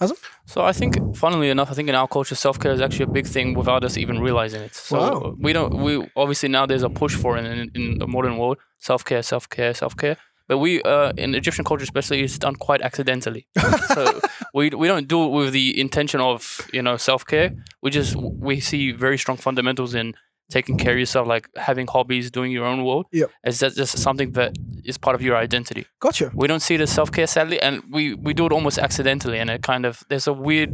Hazem? 0.00 0.16
So 0.46 0.58
I 0.70 0.72
think, 0.72 0.92
funnily 1.16 1.48
enough, 1.50 1.68
I 1.72 1.74
think 1.74 1.88
in 1.88 1.96
our 1.96 2.06
culture, 2.06 2.36
self 2.36 2.56
care 2.60 2.70
is 2.72 2.80
actually 2.80 3.06
a 3.10 3.14
big 3.18 3.26
thing 3.26 3.54
without 3.54 3.82
us 3.82 3.96
even 3.96 4.20
realizing 4.20 4.62
it. 4.62 4.74
So 4.74 4.96
Wow. 4.98 5.34
we 5.46 5.52
don't. 5.52 5.72
We 5.86 5.92
obviously 6.22 6.48
now 6.48 6.64
there's 6.66 6.84
a 6.84 6.90
push 6.90 7.14
for 7.22 7.36
it 7.38 7.44
in, 7.44 7.70
in 7.74 7.98
the 7.98 8.06
modern 8.06 8.36
world, 8.38 8.58
self 8.78 9.04
care, 9.04 9.22
self 9.22 9.48
care, 9.48 9.74
self 9.74 9.96
care. 9.96 10.16
But 10.48 10.58
we, 10.58 10.82
uh, 10.82 11.12
in 11.16 11.34
Egyptian 11.34 11.64
culture 11.64 11.84
especially, 11.84 12.22
it's 12.22 12.38
done 12.38 12.56
quite 12.56 12.82
accidentally. 12.82 13.46
so 13.94 14.20
we 14.54 14.70
we 14.70 14.86
don't 14.88 15.08
do 15.08 15.24
it 15.24 15.28
with 15.28 15.52
the 15.52 15.78
intention 15.80 16.20
of 16.20 16.68
you 16.72 16.82
know 16.82 16.96
self 16.96 17.26
care. 17.26 17.54
We 17.82 17.90
just 17.90 18.16
we 18.16 18.60
see 18.60 18.92
very 18.92 19.18
strong 19.18 19.36
fundamentals 19.36 19.94
in 19.94 20.14
taking 20.50 20.76
care 20.76 20.92
of 20.92 20.98
yourself, 20.98 21.26
like 21.26 21.48
having 21.56 21.86
hobbies, 21.86 22.30
doing 22.30 22.52
your 22.52 22.66
own 22.66 22.84
world. 22.84 23.06
Yep. 23.12 23.30
As 23.44 23.60
that 23.60 23.74
just 23.74 23.98
something 23.98 24.32
that 24.32 24.56
is 24.84 24.98
part 24.98 25.14
of 25.14 25.22
your 25.22 25.36
identity 25.36 25.86
Gotcha. 26.00 26.30
we 26.34 26.46
don't 26.46 26.60
see 26.60 26.74
it 26.74 26.80
as 26.82 26.90
self 26.90 27.10
care 27.10 27.26
sadly, 27.26 27.60
and 27.60 27.82
we 27.90 28.14
we 28.14 28.34
do 28.34 28.46
it 28.46 28.52
almost 28.52 28.78
accidentally, 28.78 29.38
and 29.38 29.48
it 29.50 29.62
kind 29.62 29.86
of 29.86 30.02
there's 30.08 30.26
a 30.26 30.32
weird 30.32 30.70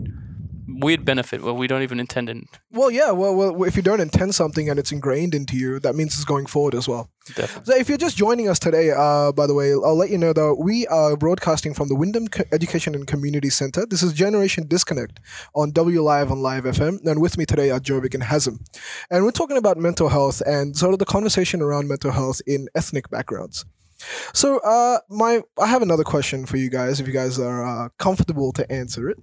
weird 0.79 1.05
benefit 1.05 1.43
where 1.43 1.55
we 1.55 1.67
don't 1.67 1.83
even 1.83 2.01
intend 2.01 2.29
it. 2.29 2.45
Well, 2.71 2.91
yeah. 2.91 3.11
Well, 3.11 3.35
well, 3.35 3.65
if 3.65 3.77
you 3.77 3.83
don't 3.83 4.01
intend 4.01 4.35
something 4.35 4.69
and 4.69 4.79
it's 4.79 4.93
ingrained 4.93 5.35
into 5.35 5.57
you, 5.57 5.81
that 5.81 5.95
means 5.95 6.15
it's 6.15 6.25
going 6.25 6.47
forward 6.47 6.75
as 6.75 6.89
well. 6.89 7.11
Definitely. 7.35 7.73
So, 7.73 7.79
if 7.79 7.89
you're 7.89 7.99
just 7.99 8.17
joining 8.17 8.49
us 8.49 8.59
today, 8.59 8.91
uh, 8.91 9.33
by 9.33 9.47
the 9.47 9.55
way, 9.55 9.73
I'll 9.73 9.97
let 9.97 10.11
you 10.11 10.19
know 10.19 10.33
that 10.33 10.57
we 10.57 10.87
are 10.87 11.17
broadcasting 11.17 11.75
from 11.75 11.89
the 11.89 11.95
Wyndham 11.95 12.29
Co- 12.29 12.45
Education 12.53 12.95
and 12.95 13.07
Community 13.07 13.51
Center. 13.51 13.87
This 13.87 14.03
is 14.03 14.13
Generation 14.13 14.67
Disconnect 14.67 15.21
on 15.55 15.71
W 15.73 16.03
Live 16.03 16.31
on 16.31 16.41
Live 16.41 16.65
FM, 16.65 17.05
and 17.07 17.21
with 17.21 17.37
me 17.37 17.47
today 17.47 17.71
are 17.71 17.81
Jovic 17.81 18.15
and 18.15 18.23
Hazem, 18.23 18.59
and 19.11 19.25
we're 19.25 19.31
talking 19.31 19.57
about 19.57 19.77
mental 19.77 20.09
health 20.09 20.43
and 20.47 20.77
sort 20.77 20.93
of 20.93 20.99
the 20.99 21.05
conversation 21.05 21.61
around 21.61 21.89
mental 21.89 22.11
health 22.11 22.41
in 22.47 22.69
ethnic 22.75 23.11
backgrounds. 23.11 23.65
So, 24.33 24.59
uh, 24.61 25.01
my 25.09 25.43
I 25.61 25.67
have 25.67 25.83
another 25.83 26.05
question 26.05 26.47
for 26.47 26.57
you 26.57 26.71
guys. 26.71 27.01
If 27.01 27.07
you 27.07 27.13
guys 27.13 27.39
are 27.39 27.65
uh, 27.65 27.89
comfortable 27.99 28.53
to 28.53 28.71
answer 28.73 29.09
it, 29.11 29.19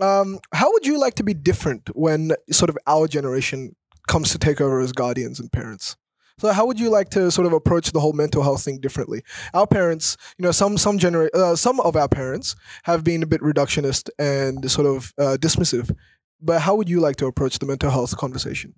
um, 0.00 0.38
how 0.52 0.70
would 0.72 0.86
you 0.86 0.98
like 0.98 1.14
to 1.14 1.22
be 1.22 1.34
different 1.34 1.90
when 1.94 2.32
sort 2.50 2.70
of 2.70 2.78
our 2.86 3.06
generation 3.06 3.76
comes 4.08 4.32
to 4.32 4.38
take 4.38 4.60
over 4.60 4.80
as 4.80 4.92
guardians 4.92 5.40
and 5.40 5.50
parents? 5.52 5.96
So, 6.38 6.52
how 6.52 6.64
would 6.64 6.80
you 6.80 6.88
like 6.88 7.10
to 7.10 7.30
sort 7.30 7.46
of 7.46 7.52
approach 7.52 7.92
the 7.92 8.00
whole 8.00 8.14
mental 8.14 8.42
health 8.42 8.64
thing 8.64 8.80
differently? 8.80 9.22
Our 9.52 9.66
parents, 9.66 10.16
you 10.38 10.44
know, 10.44 10.52
some 10.52 10.78
some 10.78 10.98
genera- 10.98 11.30
uh, 11.34 11.54
some 11.54 11.80
of 11.80 11.96
our 11.96 12.08
parents 12.08 12.56
have 12.84 13.04
been 13.04 13.22
a 13.22 13.26
bit 13.26 13.42
reductionist 13.42 14.08
and 14.18 14.70
sort 14.70 14.86
of 14.86 15.12
uh, 15.18 15.36
dismissive. 15.38 15.94
But 16.40 16.62
how 16.62 16.74
would 16.76 16.88
you 16.88 17.00
like 17.00 17.16
to 17.16 17.26
approach 17.26 17.58
the 17.58 17.66
mental 17.66 17.90
health 17.90 18.16
conversation? 18.16 18.74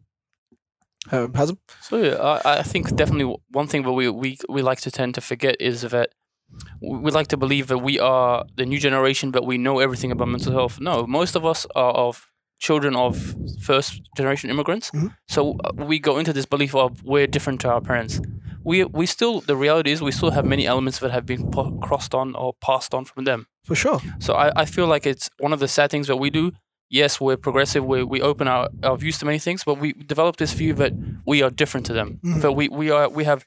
Um, 1.13 1.33
Hazem? 1.33 1.59
So 1.81 1.97
yeah, 1.99 2.17
I, 2.17 2.59
I 2.59 2.63
think 2.63 2.95
definitely 2.97 3.37
one 3.51 3.69
thing 3.69 3.83
that 3.83 3.93
we, 3.93 4.09
we 4.09 4.39
we 4.49 4.63
like 4.63 4.81
to 4.81 4.91
tend 4.91 5.15
to 5.15 5.21
forget 5.21 5.57
is 5.61 5.83
that 5.83 6.11
we 6.81 7.11
like 7.11 7.29
to 7.29 7.37
believe 7.37 7.67
that 7.69 7.79
we 7.79 7.99
are 7.99 8.45
the 8.57 8.67
new 8.67 8.79
generation, 8.79 9.31
but 9.31 9.47
we 9.47 9.57
know 9.59 9.79
everything 9.79 10.11
about 10.13 10.29
mental 10.29 10.53
health. 10.53 10.81
No, 10.81 11.07
most 11.07 11.37
of 11.37 11.45
us 11.45 11.67
are 11.75 11.93
of 11.93 12.29
children 12.59 12.95
of 12.97 13.35
first 13.63 14.01
generation 14.17 14.51
immigrants. 14.51 14.91
Mhm. 14.93 15.15
So 15.29 15.57
uh, 15.65 15.73
we 15.91 15.99
go 15.99 16.19
into 16.19 16.33
this 16.33 16.47
belief 16.47 16.75
of 16.75 17.03
we're 17.05 17.27
different 17.27 17.61
to 17.63 17.69
our 17.71 17.81
parents. 17.81 18.21
We 18.65 18.85
we 18.85 19.07
still 19.07 19.41
the 19.41 19.57
reality 19.57 19.91
is 19.91 20.01
we 20.01 20.13
still 20.13 20.31
have 20.31 20.47
many 20.47 20.67
elements 20.67 20.99
that 21.01 21.11
have 21.11 21.27
been 21.27 21.51
po- 21.51 21.73
crossed 21.83 22.15
on 22.15 22.35
or 22.37 22.55
passed 22.61 22.95
on 22.95 23.05
from 23.05 23.25
them. 23.25 23.47
For 23.65 23.75
sure. 23.77 24.01
So 24.21 24.35
I, 24.35 24.51
I 24.63 24.65
feel 24.65 24.87
like 24.87 25.07
it's 25.07 25.29
one 25.41 25.53
of 25.53 25.61
the 25.61 25.69
sad 25.69 25.91
things 25.91 26.07
that 26.07 26.17
we 26.17 26.31
do. 26.31 26.53
Yes, 26.93 27.19
we're 27.19 27.39
progressive. 27.39 27.87
We, 27.87 28.05
we 28.05 28.21
open 28.21 28.47
our, 28.49 28.69
our 28.83 28.99
views 28.99 29.17
to 29.21 29.25
many 29.25 29.39
things, 29.39 29.65
but 29.65 29.79
we 29.79 29.95
develop 29.95 30.37
this 30.37 30.53
view 30.53 30.75
that 30.75 30.93
we 31.27 31.43
are 31.43 31.49
different 31.49 31.87
to 31.87 31.95
them. 31.95 32.21
Mhm. 32.23 32.43
That 32.43 32.53
we, 32.53 32.69
we 32.69 32.91
are 32.91 33.09
we 33.09 33.25
have 33.25 33.47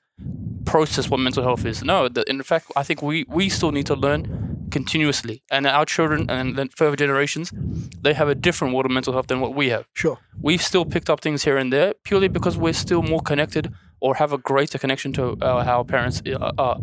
processed 0.66 1.12
what 1.12 1.20
mental 1.20 1.44
health 1.44 1.64
is. 1.64 1.84
No, 1.84 2.10
the, 2.10 2.24
in 2.28 2.42
fact, 2.42 2.72
I 2.76 2.82
think 2.82 3.04
we, 3.04 3.24
we 3.30 3.50
still 3.50 3.72
need 3.72 3.86
to 3.86 3.96
learn 3.96 4.68
continuously. 4.72 5.44
And 5.52 5.68
our 5.68 5.86
children 5.86 6.26
and 6.28 6.56
then 6.56 6.70
further 6.70 6.96
generations, 6.96 7.54
they 8.02 8.14
have 8.14 8.28
a 8.28 8.34
different 8.34 8.74
world 8.74 8.88
of 8.88 8.92
mental 8.92 9.14
health 9.14 9.28
than 9.28 9.40
what 9.42 9.54
we 9.54 9.70
have. 9.70 9.86
Sure. 9.94 10.18
We've 10.42 10.64
still 10.72 10.84
picked 10.84 11.12
up 11.12 11.22
things 11.22 11.44
here 11.44 11.58
and 11.58 11.72
there 11.72 11.94
purely 12.04 12.30
because 12.30 12.58
we're 12.58 12.74
still 12.74 13.04
more 13.04 13.22
connected 13.22 13.72
or 14.00 14.16
have 14.16 14.34
a 14.34 14.40
greater 14.40 14.80
connection 14.80 15.14
to 15.14 15.24
uh, 15.42 15.64
how 15.64 15.78
our 15.78 15.86
parents 15.86 16.24
uh, 16.26 16.52
are. 16.58 16.78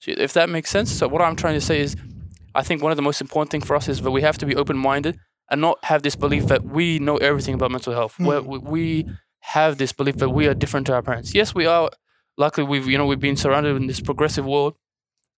So 0.00 0.12
if 0.16 0.32
that 0.32 0.48
makes 0.48 0.70
sense. 0.70 0.90
So 0.90 1.06
what 1.06 1.22
I'm 1.22 1.36
trying 1.36 1.54
to 1.54 1.60
say 1.60 1.78
is, 1.80 1.94
I 2.52 2.64
think 2.64 2.82
one 2.82 2.90
of 2.90 2.96
the 2.96 3.02
most 3.10 3.20
important 3.20 3.52
things 3.52 3.64
for 3.64 3.76
us 3.76 3.88
is 3.88 4.00
that 4.00 4.10
we 4.10 4.22
have 4.22 4.36
to 4.38 4.46
be 4.46 4.56
open-minded 4.56 5.20
and 5.50 5.60
not 5.60 5.78
have 5.84 6.02
this 6.02 6.16
belief 6.16 6.46
that 6.46 6.64
we 6.64 6.98
know 6.98 7.16
everything 7.16 7.54
about 7.54 7.70
mental 7.70 7.92
health. 7.92 8.18
Where 8.18 8.42
we, 8.42 8.58
we 8.58 9.06
have 9.40 9.78
this 9.78 9.92
belief 9.92 10.16
that 10.16 10.28
we 10.30 10.46
are 10.46 10.54
different 10.54 10.86
to 10.88 10.94
our 10.94 11.02
parents. 11.02 11.34
Yes, 11.34 11.54
we 11.54 11.66
are. 11.66 11.90
Luckily, 12.36 12.66
we've 12.66 12.86
you 12.88 12.96
know 12.98 13.06
we've 13.06 13.20
been 13.20 13.36
surrounded 13.36 13.76
in 13.76 13.86
this 13.86 14.00
progressive 14.00 14.46
world 14.46 14.76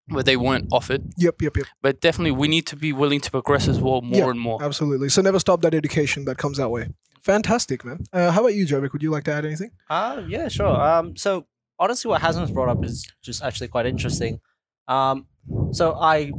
where 0.09 0.23
they 0.25 0.37
weren't 0.37 0.67
offered, 0.73 1.03
Yep, 1.17 1.41
yep, 1.43 1.57
yep. 1.57 1.67
but 1.81 2.01
definitely 2.01 2.33
we 2.33 2.49
need 2.49 2.67
to 2.67 2.77
be 2.77 2.93
willing 2.93 3.21
to 3.21 3.31
progress 3.31 3.69
as 3.69 3.79
well 3.81 4.03
more 4.03 4.19
Yeah, 4.19 4.31
and 4.31 4.41
more. 4.41 4.63
Absolutely. 4.63 5.09
So 5.09 5.23
never 5.23 5.39
stop 5.39 5.63
that 5.63 5.75
education 5.75 6.25
that 6.25 6.39
comes 6.39 6.59
that 6.59 6.71
way. 6.71 6.89
Fantastic, 7.23 7.85
man. 7.85 8.03
Uh, 8.13 8.33
how 8.33 8.41
about 8.41 8.55
you, 8.55 8.67
Jovic? 8.67 8.93
Would 8.93 9.03
you 9.03 9.13
like 9.13 9.23
to 9.25 9.33
add 9.33 9.47
anything? 9.47 9.71
Uh, 9.89 10.23
yeah, 10.29 10.49
sure. 10.49 10.67
Um, 10.81 11.17
so 11.17 11.47
honestly, 11.79 12.09
what 12.09 12.21
Hazem's 12.21 12.51
brought 12.51 12.69
up 12.69 12.85
is 12.85 13.07
just 13.23 13.43
actually 13.45 13.69
quite 13.69 13.87
interesting. 13.87 14.41
Um, 14.89 15.27
so 15.73 15.95
I 15.99 16.33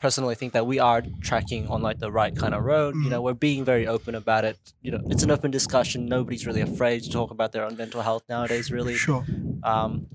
personally 0.00 0.34
think 0.34 0.52
that 0.52 0.66
we 0.66 0.78
are 0.78 1.02
tracking 1.22 1.66
on 1.68 1.82
like 1.82 1.98
the 1.98 2.10
right 2.12 2.34
kind 2.36 2.54
of 2.54 2.62
road. 2.64 2.94
You 2.96 3.10
know, 3.10 3.20
we're 3.22 3.34
being 3.34 3.64
very 3.64 3.86
open 3.86 4.14
about 4.14 4.44
it. 4.44 4.58
You 4.82 4.92
know, 4.92 5.00
it's 5.06 5.22
an 5.22 5.30
open 5.30 5.50
discussion. 5.50 6.06
Nobody's 6.06 6.46
really 6.46 6.60
afraid 6.60 7.02
to 7.04 7.10
talk 7.10 7.30
about 7.30 7.52
their 7.52 7.64
own 7.64 7.76
mental 7.76 8.02
health 8.02 8.24
nowadays. 8.28 8.70
Really, 8.70 8.94
Sure. 8.94 9.24
um, 9.62 10.06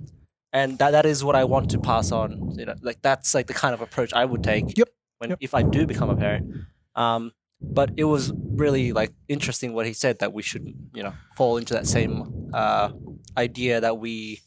and 0.53 0.77
that 0.79 0.91
that 0.91 1.05
is 1.05 1.23
what 1.23 1.35
I 1.35 1.43
want 1.43 1.69
to 1.71 1.79
pass 1.79 2.11
on. 2.11 2.55
You 2.57 2.65
know, 2.65 2.75
like 2.81 3.01
that's 3.01 3.33
like 3.33 3.47
the 3.47 3.53
kind 3.53 3.73
of 3.73 3.81
approach 3.81 4.13
I 4.13 4.25
would 4.25 4.43
take. 4.43 4.77
Yep, 4.77 4.89
When 5.19 5.29
yep. 5.31 5.39
if 5.41 5.53
I 5.53 5.63
do 5.63 5.85
become 5.85 6.09
a 6.09 6.15
parent. 6.15 6.65
Um, 6.95 7.31
but 7.63 7.91
it 7.95 8.05
was 8.05 8.33
really 8.35 8.91
like 8.91 9.13
interesting 9.27 9.73
what 9.73 9.85
he 9.85 9.93
said 9.93 10.19
that 10.19 10.33
we 10.33 10.41
should 10.41 10.73
you 10.95 11.03
know 11.03 11.13
fall 11.37 11.57
into 11.57 11.73
that 11.75 11.85
same 11.85 12.49
uh, 12.53 12.89
idea 13.37 13.79
that 13.81 13.97
we 13.99 14.41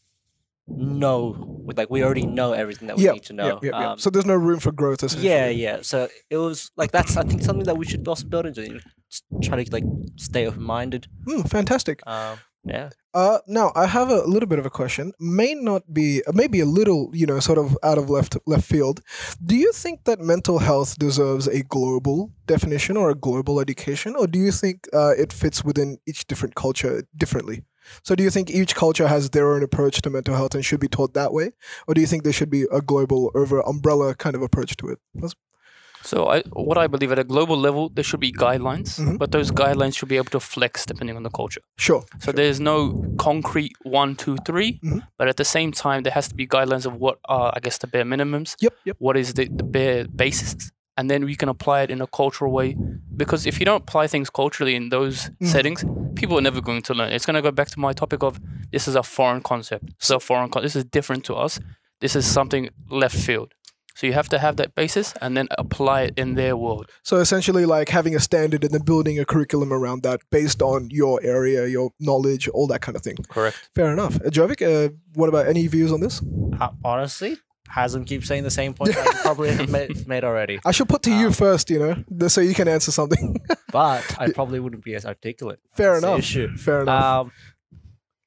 know 0.67 1.54
like 1.77 1.91
we 1.91 2.03
already 2.05 2.27
know 2.27 2.53
everything 2.53 2.89
that 2.89 2.97
we 2.97 3.05
Yeah, 3.05 3.13
need 3.13 3.25
to 3.25 3.33
know. 3.33 3.47
Yep, 3.47 3.65
yep, 3.65 3.73
yep. 3.73 3.75
Um, 3.75 3.99
so 3.99 4.11
there's 4.11 4.27
no 4.27 4.35
room 4.35 4.61
for 4.61 4.73
growth, 4.73 5.03
essentially. 5.03 5.29
yeah, 5.29 5.49
yeah. 5.49 5.79
So 5.83 6.09
it 6.31 6.37
was 6.37 6.71
like 6.77 6.91
that's 6.93 7.17
I 7.17 7.23
think 7.23 7.43
something 7.43 7.65
that 7.65 7.77
we 7.77 7.85
should 7.87 8.07
also 8.07 8.27
build 8.27 8.47
into. 8.47 8.63
You 8.63 8.75
know, 8.75 8.81
try 9.43 9.63
to 9.63 9.73
like 9.73 9.85
stay 10.17 10.47
open 10.47 10.63
minded. 10.63 11.07
Hmm, 11.27 11.43
fantastic. 11.43 12.07
Um, 12.07 12.39
yeah. 12.65 12.91
Uh, 13.13 13.39
now 13.47 13.71
I 13.77 13.87
have 13.87 14.09
a 14.11 14.23
little 14.25 14.49
bit 14.49 14.59
of 14.59 14.67
a 14.67 14.71
question. 14.71 15.13
May 15.21 15.55
not 15.55 15.83
be, 15.93 16.23
maybe 16.33 16.59
a 16.61 16.65
little, 16.65 17.11
you 17.13 17.27
know, 17.27 17.39
sort 17.39 17.59
of 17.59 17.77
out 17.85 17.99
of 17.99 18.11
left 18.11 18.37
left 18.47 18.65
field. 18.65 19.01
Do 19.45 19.55
you 19.55 19.71
think 19.73 20.05
that 20.05 20.19
mental 20.19 20.59
health 20.59 20.99
deserves 20.99 21.47
a 21.47 21.63
global 21.63 22.33
definition 22.47 22.97
or 22.97 23.11
a 23.11 23.15
global 23.15 23.61
education, 23.61 24.17
or 24.17 24.27
do 24.27 24.39
you 24.39 24.51
think 24.51 24.89
uh, 24.93 25.13
it 25.17 25.33
fits 25.33 25.63
within 25.63 25.99
each 26.07 26.27
different 26.27 26.55
culture 26.57 27.05
differently? 27.17 27.63
So, 28.03 28.15
do 28.15 28.23
you 28.23 28.31
think 28.31 28.51
each 28.51 28.75
culture 28.75 29.09
has 29.09 29.31
their 29.31 29.53
own 29.53 29.63
approach 29.63 30.01
to 30.03 30.11
mental 30.11 30.35
health 30.35 30.55
and 30.55 30.65
should 30.65 30.81
be 30.81 30.89
taught 30.89 31.15
that 31.15 31.33
way, 31.33 31.53
or 31.87 31.95
do 31.95 32.01
you 32.01 32.07
think 32.07 32.23
there 32.25 32.33
should 32.33 32.51
be 32.51 32.67
a 32.73 32.81
global, 32.81 33.31
over 33.35 33.61
umbrella 33.67 34.15
kind 34.15 34.35
of 34.37 34.43
approach 34.43 34.77
to 34.79 34.89
it? 34.89 34.99
That's- 35.15 35.35
So 36.07 36.29
I, 36.29 36.43
what 36.53 36.77
I 36.77 36.87
believe 36.87 37.11
at 37.13 37.19
a 37.19 37.25
global 37.25 37.57
level, 37.57 37.89
there 37.89 38.05
should 38.05 38.21
be 38.21 38.31
guidelines, 38.31 39.01
Mhm. 39.01 39.17
but 39.19 39.31
those 39.33 39.51
guidelines 39.51 39.97
should 39.97 40.11
be 40.11 40.19
able 40.19 40.33
to 40.37 40.41
flex 40.41 40.85
depending 40.85 41.17
on 41.17 41.23
the 41.23 41.31
culture. 41.31 41.63
Sure. 41.79 42.03
So 42.25 42.31
there's 42.31 42.61
no 42.61 42.77
concrete 43.19 43.73
one, 43.85 44.15
two, 44.15 44.37
three, 44.45 44.81
Mhm. 44.85 45.01
but 45.19 45.29
at 45.29 45.37
the 45.39 45.45
same 45.47 45.73
time, 45.73 46.03
there 46.03 46.13
has 46.13 46.29
to 46.29 46.35
be 46.35 46.47
guidelines 46.47 46.85
of 46.85 46.95
what 47.05 47.17
are, 47.37 47.53
I 47.57 47.61
guess, 47.61 47.79
the 47.79 47.87
bare 47.87 48.05
minimums. 48.05 48.55
Yep. 48.61 48.75
Yep. 48.85 48.97
What 48.99 49.17
is 49.17 49.33
the, 49.33 49.49
the 49.61 49.65
bare 49.65 50.07
basis, 50.07 50.71
and 50.97 51.11
then 51.11 51.25
we 51.25 51.35
can 51.35 51.49
apply 51.49 51.83
it 51.83 51.91
in 51.91 52.01
a 52.01 52.07
cultural 52.07 52.53
way. 52.53 52.77
Because 53.17 53.47
if 53.47 53.59
you 53.61 53.67
don't 53.67 53.83
apply 53.83 54.07
things 54.07 54.31
culturally 54.31 54.75
in 54.77 54.89
those 54.91 55.31
Mhm. 55.41 55.47
settings, 55.47 55.85
people 56.15 56.39
are 56.39 56.43
never 56.43 56.61
going 56.61 56.83
to 56.83 56.95
learn. 56.95 57.13
It's 57.13 57.27
going 57.27 57.35
to 57.37 57.43
go 57.43 57.51
back 57.51 57.69
to 57.71 57.81
my 57.81 57.93
topic 57.93 58.23
of 58.23 58.41
this 58.73 58.87
is 58.89 58.95
a 58.97 59.03
foreign 59.03 59.43
concept. 59.43 59.85
This 59.99 60.07
is 60.07 60.11
a 60.11 60.21
foreign. 60.21 60.51
Con- 60.51 60.63
this 60.63 60.77
is 60.77 60.85
different 60.85 61.25
to 61.25 61.35
us. 61.35 61.61
This 62.01 62.15
is 62.17 62.27
something 62.27 62.71
left 62.91 63.17
field. 63.17 63.53
So 63.97 64.09
you 64.09 64.13
have 64.15 64.29
to 64.31 64.39
have 64.41 64.57
that 64.57 64.75
basis 64.75 65.15
and 65.23 65.37
then 65.37 65.47
apply 65.57 66.03
it 66.03 66.15
in 66.17 66.35
their 66.35 66.57
world. 66.57 66.91
So 67.05 67.19
essentially, 67.19 67.65
like 67.65 67.91
having 67.91 68.17
a 68.17 68.19
standard 68.21 68.65
and 68.65 68.73
then 68.75 68.83
building 68.83 69.21
a 69.21 69.25
curriculum 69.25 69.73
around 69.73 70.03
that 70.03 70.21
based 70.33 70.61
on 70.63 70.89
your 70.91 71.21
area, 71.23 71.67
your 71.69 71.91
knowledge, 72.01 72.49
all 72.49 72.67
that 72.67 72.81
kind 72.81 72.97
of 72.97 73.03
thing. 73.03 73.17
Correct. 73.29 73.71
Fair 73.77 73.93
enough. 73.93 74.17
Uh, 74.17 74.31
Jovic, 74.31 74.61
uh, 74.63 74.91
what 75.15 75.29
about 75.29 75.47
any 75.47 75.69
views 75.69 75.93
on 75.93 76.01
this? 76.01 76.21
Uh, 76.61 76.71
honestly, 76.85 77.37
Hazem 77.73 78.07
keeps 78.07 78.27
saying 78.29 78.43
the 78.45 78.51
same 78.51 78.75
point 78.75 78.95
that 78.95 79.07
I 79.09 79.13
probably 79.23 79.53
have 79.53 79.69
made, 79.71 80.07
made 80.07 80.23
already. 80.25 80.61
I 80.65 80.71
should 80.73 80.89
put 80.89 81.03
to 81.05 81.11
you 81.11 81.29
Um, 81.29 81.33
first, 81.33 81.71
you 81.71 81.79
know, 81.79 82.29
so 82.29 82.41
you 82.41 82.55
can 82.55 82.69
answer 82.69 82.91
something. 82.93 83.37
But 83.73 84.05
I 84.21 84.31
probably 84.31 84.61
wouldn't 84.61 84.85
be 84.85 84.95
as 84.95 85.05
articulate. 85.05 85.59
Fair 85.75 85.95
That's 85.95 86.05
enough. 86.05 86.19
issue. 86.21 86.57
Fair 86.57 86.83
enough. 86.83 87.05
Um, 87.27 87.33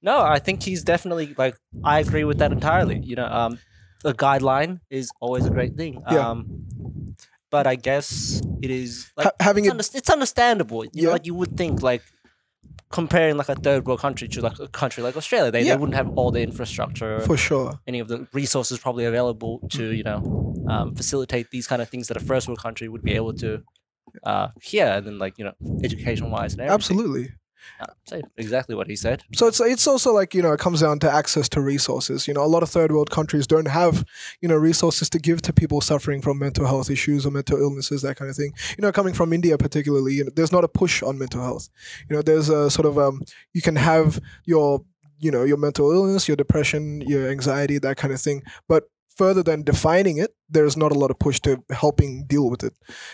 no, 0.01 0.19
I 0.19 0.39
think 0.39 0.61
he's 0.61 0.83
definitely 0.83 1.33
like 1.37 1.55
I 1.85 1.99
agree 1.99 2.25
with 2.25 2.39
that 2.39 2.51
entirely. 2.51 2.99
You 2.99 3.15
know, 3.15 3.25
um, 3.27 3.57
a 4.03 4.13
guideline 4.13 4.81
is 4.89 5.09
always 5.21 5.45
a 5.45 5.49
great 5.49 5.77
thing. 5.77 6.03
Yeah. 6.11 6.31
Um, 6.31 7.15
but 7.49 7.65
I 7.65 7.75
guess 7.75 8.41
it 8.61 8.69
is 8.69 9.09
like 9.15 9.27
Ha- 9.27 9.31
having 9.39 9.63
it's, 9.63 9.69
it, 9.69 9.71
under- 9.71 9.97
it's 9.99 10.09
understandable. 10.09 10.83
You 10.83 11.03
know, 11.03 11.07
Yeah. 11.09 11.13
like 11.13 11.25
you 11.25 11.35
would 11.35 11.55
think 11.55 11.81
like 11.81 12.03
comparing 12.89 13.37
like 13.37 13.49
a 13.49 13.55
third 13.55 13.85
world 13.85 13.99
country 13.99 14.27
to 14.29 14.41
like 14.41 14.59
a 14.59 14.67
country 14.67 15.03
like 15.03 15.17
Australia, 15.17 15.51
they, 15.51 15.61
Yeah. 15.61 15.73
they 15.73 15.77
wouldn't 15.79 15.95
have 15.95 16.09
all 16.17 16.31
the 16.31 16.41
infrastructure, 16.41 17.19
for 17.21 17.37
sure. 17.37 17.79
any 17.85 17.99
of 17.99 18.07
the 18.07 18.27
resources 18.33 18.79
probably 18.79 19.05
available 19.05 19.59
to 19.71 19.93
you 19.93 20.03
know 20.03 20.53
um, 20.67 20.95
facilitate 20.95 21.51
these 21.51 21.67
kind 21.67 21.81
of 21.81 21.89
things 21.89 22.07
that 22.07 22.17
a 22.17 22.19
first 22.21 22.47
world 22.47 22.59
country 22.59 22.87
would 22.87 23.03
be 23.03 23.13
able 23.13 23.33
to 23.33 23.61
uh, 24.23 24.47
hear 24.61 24.85
and 24.87 25.05
then 25.05 25.17
like 25.19 25.37
you 25.37 25.45
know 25.45 25.53
education 25.83 26.31
wise 26.31 26.53
and 26.53 26.61
everything. 26.61 26.73
Absolutely. 26.73 27.29
Say 28.05 28.21
exactly 28.37 28.75
what 28.75 28.87
he 28.87 28.95
said. 28.95 29.23
So 29.33 29.47
it's 29.47 29.59
it's 29.59 29.87
also 29.87 30.13
like 30.13 30.33
you 30.33 30.41
know 30.41 30.53
it 30.53 30.59
comes 30.59 30.81
down 30.81 30.99
to 30.99 31.11
access 31.11 31.49
to 31.49 31.61
resources. 31.61 32.27
You 32.27 32.33
know, 32.33 32.43
a 32.43 32.47
lot 32.47 32.63
of 32.63 32.69
third 32.69 32.91
world 32.91 33.11
countries 33.11 33.47
don't 33.47 33.67
have 33.67 34.05
you 34.41 34.47
know 34.47 34.55
resources 34.55 35.09
to 35.11 35.19
give 35.19 35.41
to 35.43 35.53
people 35.53 35.81
suffering 35.81 36.21
from 36.21 36.39
mental 36.39 36.65
health 36.65 36.89
issues 36.89 37.25
or 37.25 37.31
mental 37.31 37.59
illnesses, 37.59 38.01
that 38.01 38.17
kind 38.17 38.29
of 38.29 38.35
thing. 38.35 38.53
You 38.77 38.81
know, 38.81 38.91
coming 38.91 39.13
from 39.13 39.33
India 39.33 39.57
particularly, 39.57 40.13
you 40.13 40.25
know, 40.25 40.31
there's 40.35 40.51
not 40.51 40.63
a 40.63 40.67
push 40.67 41.03
on 41.03 41.17
mental 41.17 41.41
health. 41.41 41.69
You 42.09 42.15
know, 42.15 42.21
there's 42.21 42.49
a 42.49 42.69
sort 42.69 42.85
of 42.85 42.97
um 42.97 43.21
you 43.53 43.61
can 43.61 43.75
have 43.75 44.19
your 44.45 44.83
you 45.19 45.31
know 45.31 45.43
your 45.43 45.57
mental 45.57 45.91
illness, 45.91 46.27
your 46.27 46.37
depression, 46.37 47.01
your 47.01 47.29
anxiety, 47.29 47.77
that 47.79 47.97
kind 47.97 48.13
of 48.13 48.21
thing, 48.21 48.43
but 48.67 48.85
further 49.17 49.43
than 49.43 49.63
defining 49.63 50.17
it, 50.17 50.31
there's 50.49 50.77
not 50.77 50.91
a 50.91 50.99
lot 50.99 51.11
of 51.11 51.19
push 51.19 51.39
to 51.41 51.57
helping 51.71 52.25
deal 52.25 52.49
with 52.49 52.63
it. 52.63 52.73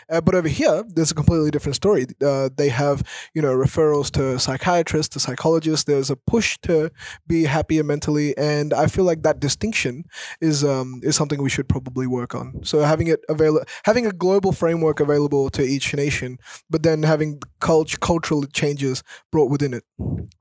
Uh, 0.10 0.22
but 0.22 0.36
over 0.36 0.48
here, 0.48 0.84
there's 0.96 1.12
a 1.12 1.16
completely 1.16 1.50
different 1.52 1.76
story. 1.76 2.06
Uh, 2.24 2.50
they 2.56 2.70
have 2.70 3.04
you 3.34 3.42
know 3.42 3.54
referrals 3.56 4.12
to 4.12 4.38
psychiatrists 4.40 5.14
to 5.14 5.20
psychologists 5.20 5.86
there's 5.86 6.10
a 6.10 6.16
push 6.16 6.58
to 6.62 6.92
be 7.28 7.44
happier 7.44 7.84
mentally 7.84 8.36
and 8.38 8.74
i 8.74 8.88
feel 8.88 9.04
like 9.06 9.22
that 9.24 9.40
distinction 9.40 10.04
is 10.42 10.64
um 10.64 11.00
is 11.04 11.16
something 11.16 11.42
we 11.42 11.50
should 11.50 11.68
probably 11.70 12.08
work 12.08 12.36
on 12.36 12.60
so 12.64 12.82
having 12.82 13.08
it 13.08 13.20
available 13.30 13.66
having 13.86 14.06
a 14.06 14.12
global 14.12 14.52
framework 14.52 15.00
available 15.00 15.50
to 15.50 15.62
each 15.64 15.94
nation 15.94 16.38
but 16.70 16.84
then 16.84 17.04
having 17.04 17.40
cult- 17.60 18.00
cultural 18.00 18.44
changes 18.46 19.04
brought 19.32 19.50
within 19.50 19.74
it 19.74 19.84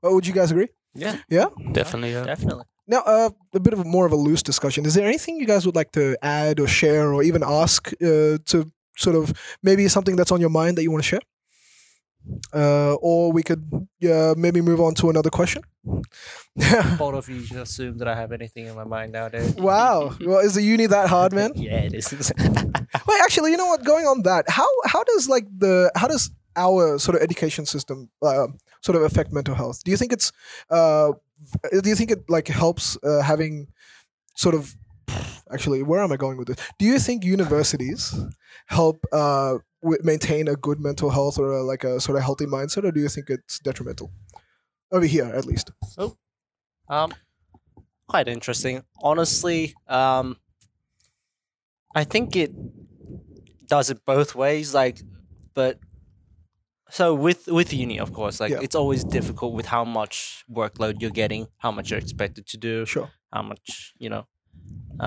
oh, 0.03 0.13
would 0.15 0.27
you 0.27 0.33
guys 0.33 0.51
agree 0.51 0.69
Yeah, 0.95 1.17
yeah 1.29 1.47
Definitely. 1.71 2.11
Yeah. 2.11 2.25
definitely. 2.25 2.65
Now, 2.87 3.01
uh, 3.05 3.29
a 3.53 3.59
bit 3.59 3.73
of 3.73 3.79
a, 3.79 3.83
more 3.85 4.05
of 4.05 4.11
a 4.11 4.15
loose 4.15 4.43
discussion. 4.43 4.85
Is 4.85 4.93
there 4.93 5.07
anything 5.07 5.37
you 5.37 5.45
guys 5.45 5.65
would 5.65 5.75
like 5.75 5.91
to 5.93 6.17
add 6.21 6.59
or 6.59 6.67
share 6.67 7.13
or 7.13 7.23
even 7.23 7.41
ask 7.43 7.93
uh, 7.93 8.37
to 8.45 8.71
sort 8.97 9.15
of 9.15 9.33
maybe 9.61 9.87
something 9.87 10.15
that's 10.15 10.31
on 10.31 10.41
your 10.41 10.49
mind 10.49 10.77
that 10.77 10.83
you 10.83 10.91
want 10.91 11.03
to 11.03 11.07
share? 11.07 11.21
Uh, 12.53 12.93
or 12.95 13.31
we 13.33 13.43
could 13.43 13.87
uh, 14.09 14.33
maybe 14.37 14.61
move 14.61 14.79
on 14.79 14.93
to 14.95 15.09
another 15.09 15.29
question. 15.29 15.61
Both 15.83 17.01
of 17.01 17.29
you 17.29 17.41
just 17.41 17.53
assume 17.53 17.97
that 17.97 18.07
I 18.07 18.15
have 18.15 18.31
anything 18.31 18.67
in 18.67 18.75
my 18.75 18.85
mind 18.85 19.11
nowadays. 19.11 19.55
wow. 19.55 20.15
Well, 20.21 20.39
is 20.39 20.55
the 20.55 20.61
uni 20.61 20.85
that 20.85 21.09
hard, 21.09 21.33
man? 21.33 21.51
yeah, 21.55 21.79
it 21.79 21.93
is. 21.93 22.31
Wait, 22.39 23.21
actually, 23.23 23.51
you 23.51 23.57
know 23.57 23.65
what? 23.65 23.83
Going 23.83 24.05
on 24.05 24.23
that, 24.23 24.49
how 24.49 24.69
how 24.85 25.03
does 25.03 25.27
like 25.27 25.47
the 25.57 25.91
how 25.95 26.07
does 26.07 26.31
our 26.55 26.97
sort 26.99 27.17
of 27.17 27.21
education 27.21 27.65
system 27.65 28.09
uh, 28.21 28.47
sort 28.81 28.95
of 28.95 29.01
affect 29.01 29.33
mental 29.33 29.55
health? 29.55 29.83
Do 29.83 29.91
you 29.91 29.97
think 29.97 30.13
it's 30.13 30.31
uh, 30.69 31.11
do 31.81 31.89
you 31.89 31.95
think 31.95 32.11
it 32.11 32.29
like 32.29 32.47
helps 32.47 32.97
uh, 33.03 33.21
having 33.21 33.67
sort 34.35 34.55
of 34.55 34.75
actually 35.51 35.83
where 35.83 36.01
am 36.01 36.11
I 36.11 36.17
going 36.17 36.37
with 36.37 36.47
this? 36.47 36.57
Do 36.79 36.85
you 36.85 36.99
think 36.99 37.23
universities 37.23 38.13
help 38.67 39.03
uh, 39.11 39.57
w- 39.81 40.01
maintain 40.03 40.47
a 40.47 40.55
good 40.55 40.79
mental 40.79 41.09
health 41.09 41.37
or 41.37 41.51
a, 41.51 41.63
like 41.63 41.83
a 41.83 41.99
sort 41.99 42.17
of 42.17 42.23
healthy 42.23 42.45
mindset, 42.45 42.83
or 42.83 42.91
do 42.91 42.99
you 42.99 43.09
think 43.09 43.29
it's 43.29 43.59
detrimental? 43.59 44.11
Over 44.91 45.05
here, 45.05 45.25
at 45.25 45.45
least. 45.45 45.71
Um, 46.87 47.13
quite 48.07 48.27
interesting. 48.27 48.83
Honestly, 49.01 49.73
um, 49.87 50.37
I 51.95 52.03
think 52.03 52.35
it 52.35 52.51
does 53.67 53.89
it 53.89 54.05
both 54.05 54.35
ways. 54.35 54.73
Like, 54.73 55.01
but 55.53 55.79
so 56.97 57.05
with 57.25 57.41
with 57.59 57.69
uni, 57.83 57.97
of 58.05 58.09
course, 58.19 58.35
like 58.43 58.51
Yeah. 58.53 58.65
it's 58.65 58.75
always 58.81 59.03
difficult 59.17 59.51
with 59.57 59.67
how 59.75 59.83
much 59.99 60.43
workload 60.59 60.93
you're 61.01 61.17
getting, 61.23 61.43
how 61.63 61.71
much 61.77 61.85
you're 61.89 62.03
expected 62.05 62.43
to 62.53 62.57
do, 62.69 62.85
Sure. 62.85 63.09
how 63.35 63.41
much 63.51 63.93
you 64.03 64.09
know, 64.13 64.23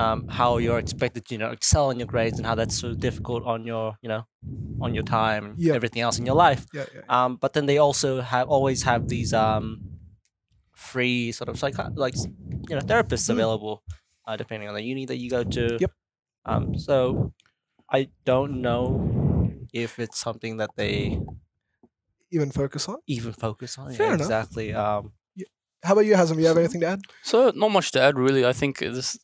um, 0.01 0.19
how 0.39 0.51
you're 0.65 0.81
expected 0.87 1.23
to 1.27 1.31
you 1.35 1.39
know 1.43 1.51
excel 1.57 1.87
in 1.93 1.97
your 2.03 2.11
grades, 2.15 2.37
and 2.39 2.47
how 2.49 2.57
that's 2.61 2.77
so 2.85 2.89
difficult 3.09 3.43
on 3.53 3.61
your 3.71 3.87
you 4.03 4.09
know, 4.13 4.23
on 4.85 4.91
your 4.97 5.05
time, 5.21 5.45
Yeah. 5.67 5.75
everything 5.79 6.03
else 6.07 6.17
in 6.21 6.27
your 6.27 6.35
life. 6.49 6.63
Yeah. 6.75 6.87
yeah. 6.97 7.05
Um, 7.17 7.31
but 7.43 7.51
then 7.55 7.67
they 7.67 7.79
also 7.87 8.11
have 8.21 8.47
always 8.57 8.83
have 8.91 9.03
these 9.15 9.33
um, 9.47 9.67
free 10.75 11.33
sort 11.33 11.49
of 11.49 11.59
psych 11.59 11.77
like 11.95 12.17
you 12.69 12.75
know 12.77 12.85
therapists 12.91 13.27
Mm. 13.31 13.35
available, 13.37 13.77
uh, 14.27 14.37
depending 14.43 14.69
on 14.69 14.75
the 14.75 14.83
uni 14.93 15.05
that 15.07 15.19
you 15.23 15.31
go 15.31 15.43
to. 15.45 15.65
Yep. 15.81 15.93
Um, 16.51 16.65
so 16.79 16.97
I 17.99 18.01
don't 18.25 18.61
know 18.67 18.83
if 19.73 19.99
it's 19.99 20.19
something 20.19 20.57
that 20.59 20.71
they 20.77 21.21
Even 22.33 22.51
focus 22.51 22.89
on. 22.89 22.97
even 23.07 23.33
focus 23.33 23.79
on. 23.79 23.93
Fair 23.93 24.07
yeah, 24.09 24.15
enough. 24.15 24.21
exactly. 24.27 24.73
Um, 24.75 25.13
How 25.85 25.93
about 25.93 26.07
you, 26.07 26.15
Hazem? 26.15 26.39
You 26.41 26.47
have 26.47 26.59
anything 26.59 26.81
to 26.81 26.87
add? 26.89 27.01
So 27.23 27.53
not 27.55 27.71
much 27.71 27.93
to 27.93 28.01
add 28.01 28.19
really. 28.19 28.45
I 28.45 28.53
think 28.53 28.79
this 28.81 29.19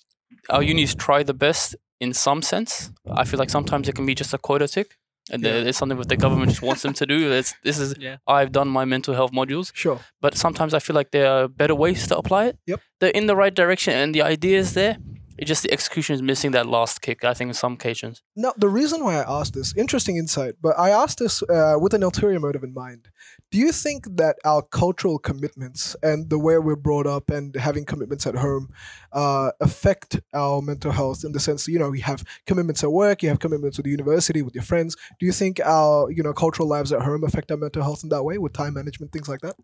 our 0.49 0.63
unis 0.63 0.95
try 0.95 1.23
the 1.23 1.35
best 1.35 1.75
in 2.01 2.13
some 2.13 2.43
sense. 2.43 2.91
I 3.11 3.25
feel 3.25 3.39
like 3.39 3.51
sometimes 3.51 3.89
it 3.89 3.95
can 3.95 4.07
be 4.07 4.15
just 4.15 4.33
a 4.35 4.39
quota 4.39 4.69
tick, 4.69 4.89
and 5.33 5.43
Yeah. 5.43 5.69
it's 5.69 5.79
something 5.79 5.99
that 5.99 6.09
the 6.09 6.17
government 6.17 6.51
just 6.51 6.63
wants 6.63 6.83
them 6.83 6.93
to 6.95 7.07
do. 7.07 7.33
It's, 7.33 7.55
this 7.65 7.79
is 7.79 7.95
yeah. 7.99 8.17
I've 8.27 8.51
done 8.53 8.69
my 8.69 8.85
mental 8.85 9.15
health 9.15 9.33
modules, 9.33 9.71
Sure. 9.75 9.99
but 10.21 10.37
sometimes 10.37 10.73
I 10.75 10.79
feel 10.79 10.95
like 10.97 11.11
there 11.11 11.29
are 11.35 11.49
better 11.49 11.75
ways 11.75 12.07
to 12.09 12.17
apply 12.17 12.47
it. 12.51 12.59
Yep. 12.67 12.81
They're 13.01 13.11
in 13.21 13.27
the 13.27 13.37
right 13.37 13.55
direction, 13.55 13.93
and 13.95 14.15
the 14.15 14.23
idea 14.23 14.59
is 14.59 14.73
there. 14.75 14.97
It 15.39 15.47
just 15.47 15.63
the 15.63 15.73
execution 15.73 16.15
is 16.15 16.23
missing 16.23 16.51
that 16.53 16.67
last 16.67 17.01
kick. 17.03 17.25
I 17.25 17.35
think 17.35 17.49
in 17.49 17.55
some 17.55 17.75
occasions. 17.75 18.23
Now, 18.37 18.53
the 18.57 18.69
reason 18.69 19.03
why 19.05 19.17
I 19.17 19.41
asked 19.41 19.55
this, 19.55 19.75
interesting 19.77 20.17
insight, 20.17 20.55
but 20.61 20.79
I 20.79 20.91
asked 20.91 21.19
this 21.19 21.43
uh, 21.43 21.77
with 21.81 21.95
an 21.95 22.03
ulterior 22.03 22.39
motive 22.41 22.65
in 22.65 22.75
mind. 22.75 23.09
Do 23.51 23.59
you 23.59 23.73
think 23.73 24.05
that 24.17 24.37
our 24.45 24.63
cultural 24.63 25.19
commitments 25.19 25.97
and 26.03 26.31
the 26.31 26.39
way 26.39 26.59
we're 26.59 26.77
brought 26.77 27.07
up 27.07 27.31
and 27.31 27.55
having 27.55 27.85
commitments 27.85 28.27
at 28.27 28.37
home 28.37 28.69
uh, 29.13 29.53
affect 29.61 30.21
our 30.33 30.63
mental 30.63 30.93
health 30.93 31.25
in 31.25 31.33
the 31.33 31.41
sense, 31.41 31.69
you 31.69 31.79
know, 31.79 31.91
we 31.91 32.01
have 32.01 32.25
commitments 32.47 32.83
at 32.83 32.93
work, 32.93 33.23
you 33.23 33.29
have 33.29 33.41
commitments 33.41 33.79
with 33.79 33.85
the 33.85 33.91
university, 33.91 34.43
with 34.43 34.55
your 34.55 34.65
friends. 34.65 34.97
Do 35.19 35.27
you 35.27 35.33
think 35.33 35.61
our, 35.65 36.11
you 36.11 36.23
know, 36.23 36.33
cultural 36.33 36.69
lives 36.69 36.93
at 36.93 37.03
home 37.03 37.25
affect 37.25 37.51
our 37.51 37.57
mental 37.57 37.83
health 37.83 38.03
in 38.03 38.09
that 38.11 38.25
way 38.25 38.39
with 38.39 38.53
time 38.53 38.75
management, 38.75 39.13
things 39.13 39.29
like 39.29 39.41
that? 39.41 39.55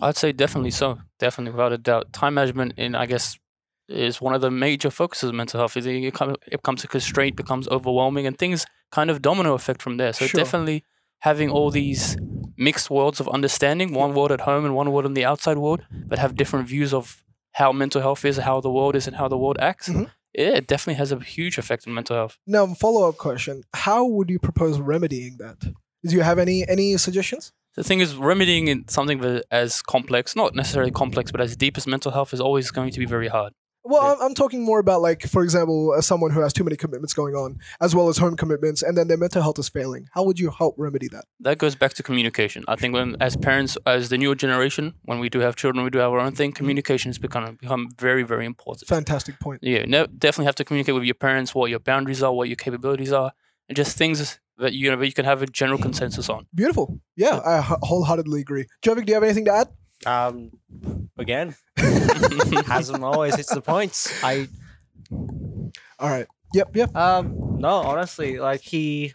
I'd 0.00 0.16
say 0.16 0.32
definitely 0.32 0.70
so. 0.70 0.98
Definitely, 1.18 1.52
without 1.52 1.72
a 1.72 1.78
doubt. 1.78 2.12
Time 2.12 2.34
management, 2.34 2.74
in 2.76 2.94
I 2.94 3.06
guess, 3.06 3.38
is 3.88 4.20
one 4.20 4.34
of 4.34 4.40
the 4.40 4.50
major 4.50 4.90
focuses 4.90 5.28
of 5.30 5.34
mental 5.34 5.58
health. 5.60 5.76
Is 5.76 5.86
it, 5.86 5.92
it 5.96 6.50
becomes 6.50 6.84
a 6.84 6.88
constraint, 6.88 7.36
becomes 7.36 7.68
overwhelming, 7.68 8.26
and 8.26 8.36
things 8.38 8.66
kind 8.90 9.10
of 9.10 9.22
domino 9.22 9.54
effect 9.54 9.82
from 9.82 9.96
there. 9.96 10.12
So 10.12 10.26
Sure. 10.26 10.40
definitely 10.42 10.84
having 11.20 11.50
all 11.50 11.70
these 11.70 12.16
mixed 12.56 12.90
worlds 12.90 13.20
of 13.20 13.28
understanding, 13.28 13.92
one 13.92 14.14
world 14.14 14.32
at 14.32 14.42
home 14.42 14.64
and 14.64 14.74
one 14.74 14.90
world 14.92 15.06
in 15.06 15.14
the 15.14 15.24
outside 15.24 15.58
world, 15.58 15.82
but 15.90 16.18
have 16.18 16.36
different 16.36 16.68
views 16.68 16.92
of 16.94 17.22
how 17.52 17.72
mental 17.72 18.00
health 18.00 18.24
is, 18.24 18.36
how 18.38 18.60
the 18.60 18.70
world 18.70 18.94
is, 18.96 19.06
and 19.06 19.16
how 19.16 19.28
the 19.28 19.36
world 19.38 19.56
acts. 19.60 19.88
Mhm. 19.88 20.10
Yeah, 20.34 20.56
it 20.60 20.66
definitely 20.66 20.98
has 20.98 21.12
a 21.12 21.18
huge 21.18 21.56
effect 21.56 21.86
on 21.86 21.94
mental 21.94 22.16
health. 22.16 22.38
Now, 22.46 22.66
follow 22.74 23.08
up 23.08 23.16
question: 23.16 23.62
How 23.74 24.04
would 24.04 24.28
you 24.28 24.38
propose 24.38 24.78
remedying 24.78 25.36
that? 25.38 25.58
Do 26.04 26.14
you 26.14 26.20
have 26.20 26.38
any 26.38 26.68
any 26.68 26.96
suggestions? 26.98 27.52
The 27.76 27.84
thing 27.84 28.00
is, 28.00 28.14
remedying 28.16 28.84
something 28.88 29.18
as 29.50 29.82
complex, 29.82 30.34
not 30.36 30.54
necessarily 30.54 30.90
complex, 30.90 31.30
but 31.30 31.40
as 31.40 31.56
deep 31.56 31.76
as 31.76 31.86
mental 31.86 32.12
health 32.12 32.32
is 32.32 32.40
always 32.40 32.70
going 32.70 32.90
to 32.92 32.98
be 32.98 33.06
very 33.06 33.28
hard. 33.28 33.52
Well. 33.88 34.16
I'm, 34.16 34.20
I'm 34.20 34.34
talking 34.34 34.64
more 34.64 34.78
about 34.78 35.00
like, 35.00 35.22
for 35.22 35.42
example, 35.42 35.92
uh, 35.92 36.00
someone 36.00 36.30
who 36.30 36.40
has 36.40 36.52
too 36.52 36.64
many 36.64 36.76
commitments 36.76 37.14
going 37.14 37.34
on, 37.34 37.58
as 37.80 37.94
well 37.94 38.08
as 38.08 38.18
home 38.18 38.36
commitments, 38.36 38.82
and 38.82 38.96
then 38.96 39.08
their 39.08 39.16
mental 39.16 39.42
health 39.42 39.58
is 39.58 39.68
failing. 39.68 40.08
How 40.12 40.22
would 40.24 40.38
you 40.38 40.50
help 40.50 40.74
remedy 40.76 41.08
that? 41.08 41.24
that 41.40 41.58
goes 41.58 41.74
back 41.74 41.94
to 41.94 42.02
communication. 42.02 42.64
I 42.68 42.76
think 42.76 42.94
when 42.94 43.16
as 43.20 43.36
parents, 43.36 43.78
as 43.86 44.08
the 44.08 44.18
newer 44.18 44.34
generation, 44.34 44.94
when 45.04 45.20
we 45.20 45.28
do 45.28 45.40
have 45.40 45.56
children, 45.56 45.84
we 45.84 45.90
do 45.90 45.98
have 45.98 46.12
our 46.12 46.20
own 46.20 46.32
thing. 46.32 46.52
Communication 46.52 47.08
has 47.10 47.18
become 47.18 47.56
become 47.56 47.88
very 47.98 48.22
very 48.22 48.46
important. 48.46 48.88
Fantastic 48.88 49.38
point. 49.40 49.60
Yeah, 49.62 49.84
no, 49.86 50.06
definitely 50.06 50.46
have 50.46 50.56
to 50.56 50.64
communicate 50.64 50.94
with 50.94 51.04
your 51.04 51.14
parents 51.14 51.54
what 51.54 51.70
your 51.70 51.78
boundaries 51.78 52.22
are, 52.22 52.32
what 52.32 52.48
your 52.48 52.56
capabilities 52.56 53.12
are, 53.12 53.32
and 53.68 53.76
just 53.76 53.96
things 53.96 54.38
that 54.58 54.72
you 54.72 54.90
know 54.90 54.96
that 54.96 55.06
you 55.06 55.12
can 55.12 55.24
have 55.24 55.42
a 55.42 55.46
general 55.46 55.78
consensus 55.78 56.28
on. 56.28 56.46
Beautiful. 56.54 56.98
Yeah, 57.16 57.40
I 57.44 57.60
wholeheartedly 57.60 58.40
agree. 58.40 58.66
Jovic, 58.82 59.06
do 59.06 59.10
you 59.10 59.14
have 59.14 59.22
anything 59.22 59.44
to 59.46 59.52
add? 59.52 59.68
Um, 60.06 60.52
again, 61.18 61.54
Hazem 61.76 63.02
always 63.02 63.36
hits 63.36 63.52
the 63.52 63.60
points. 63.60 64.22
I 64.22 64.48
All 65.10 66.08
right. 66.08 66.26
Yep. 66.54 66.76
Yep. 66.76 66.96
Um, 66.96 67.56
no, 67.58 67.68
honestly, 67.68 68.38
like 68.38 68.60
he 68.60 69.14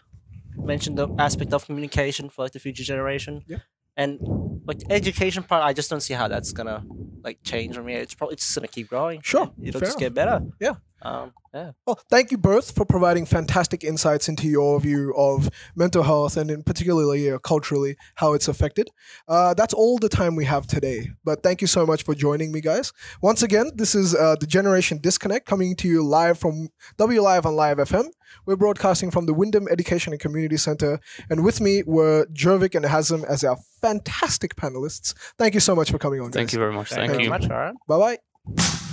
mentioned 0.56 0.97
the 0.97 1.08
aspect 1.17 1.54
of 1.54 1.65
communication 1.65 2.30
for 2.30 2.43
like 2.43 2.51
the 2.51 2.60
future 2.60 2.84
generation. 2.84 3.43
Yeah. 3.47 3.58
And 3.97 4.19
like 4.65 4.80
the 4.80 4.91
education 4.91 5.43
part, 5.43 5.63
I 5.63 5.73
just 5.73 5.89
don't 5.89 6.01
see 6.01 6.13
how 6.13 6.27
that's 6.27 6.51
gonna 6.54 6.84
like 7.23 7.39
change 7.43 7.75
from 7.75 7.88
here. 7.88 7.99
It's 7.99 8.13
probably 8.13 8.34
it's 8.34 8.43
just 8.43 8.56
gonna 8.56 8.67
keep 8.67 8.89
growing. 8.89 9.21
Sure, 9.21 9.51
It'll 9.62 9.80
fair 9.80 9.88
just 9.88 9.99
get 9.99 10.13
better. 10.13 10.41
Yeah. 10.60 10.75
Um, 11.04 11.34
yeah. 11.54 11.72
Well, 11.86 12.00
thank 12.10 12.32
you 12.32 12.38
both 12.38 12.74
for 12.76 12.86
providing 12.86 13.26
fantastic 13.26 13.84
insights 13.84 14.30
into 14.30 14.48
your 14.48 14.80
view 14.80 15.14
of 15.18 15.50
mental 15.76 16.04
health 16.04 16.38
and, 16.38 16.50
in 16.50 16.64
particularly 16.64 17.30
uh, 17.30 17.40
culturally, 17.40 17.98
how 18.16 18.34
it's 18.34 18.48
affected. 18.48 18.90
Uh, 19.28 19.54
that's 19.54 19.74
all 19.74 19.98
the 19.98 20.10
time 20.10 20.36
we 20.36 20.46
have 20.46 20.68
today. 20.68 21.10
But 21.26 21.44
thank 21.44 21.60
you 21.62 21.68
so 21.68 21.86
much 21.86 22.04
for 22.04 22.16
joining 22.16 22.52
me, 22.52 22.62
guys. 22.62 22.94
Once 23.22 23.44
again, 23.44 23.72
this 23.76 23.96
is 23.96 24.16
uh, 24.16 24.36
the 24.40 24.48
Generation 24.48 25.00
Disconnect 25.00 25.46
coming 25.46 25.76
to 25.78 25.88
you 25.88 26.04
live 26.04 26.40
from 26.40 26.70
W 26.98 27.22
Live 27.22 27.46
on 27.46 27.56
Live 27.56 27.78
FM. 27.78 28.06
We're 28.46 28.56
broadcasting 28.56 29.12
from 29.12 29.26
the 29.26 29.34
Wyndham 29.34 29.68
Education 29.70 30.14
and 30.14 30.22
Community 30.22 30.56
Center, 30.58 31.00
and 31.30 31.44
with 31.44 31.60
me 31.60 31.84
were 31.86 32.28
Jovic 32.28 32.76
and 32.76 32.86
Hazem 32.86 33.26
as 33.26 33.44
our 33.44 33.58
fantastic 33.82 34.56
panelists. 34.56 35.14
Thank 35.38 35.54
you 35.54 35.60
so 35.60 35.76
much 35.76 35.92
for 35.92 35.98
coming 35.98 36.22
on, 36.22 36.28
guys. 36.28 36.34
Thank 36.34 36.54
you 36.54 36.60
very 36.60 36.74
much. 36.74 36.90
Thank, 36.90 37.12
Thank, 37.12 37.22
you 37.22 37.26
you. 37.26 37.30
very 37.30 37.42
much. 37.42 37.52
All 37.52 37.58
right. 37.58 37.76
Bye 37.88 38.18
bye. 38.56 38.88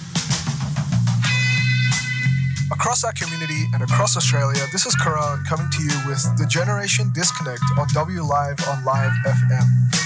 Across 2.71 3.03
our 3.05 3.13
community 3.13 3.65
and 3.73 3.83
across 3.83 4.15
Australia, 4.17 4.61
this 4.73 4.85
is 4.85 4.95
Karan 4.97 5.43
coming 5.45 5.71
to 5.71 5.83
you 5.83 5.95
with 6.07 6.21
The 6.37 6.45
Generation 6.47 7.11
Disconnect 7.15 7.63
on 7.79 7.87
W 7.95 8.23
Live 8.23 8.61
on 8.69 8.85
Live 8.85 9.13
FM. 9.25 9.99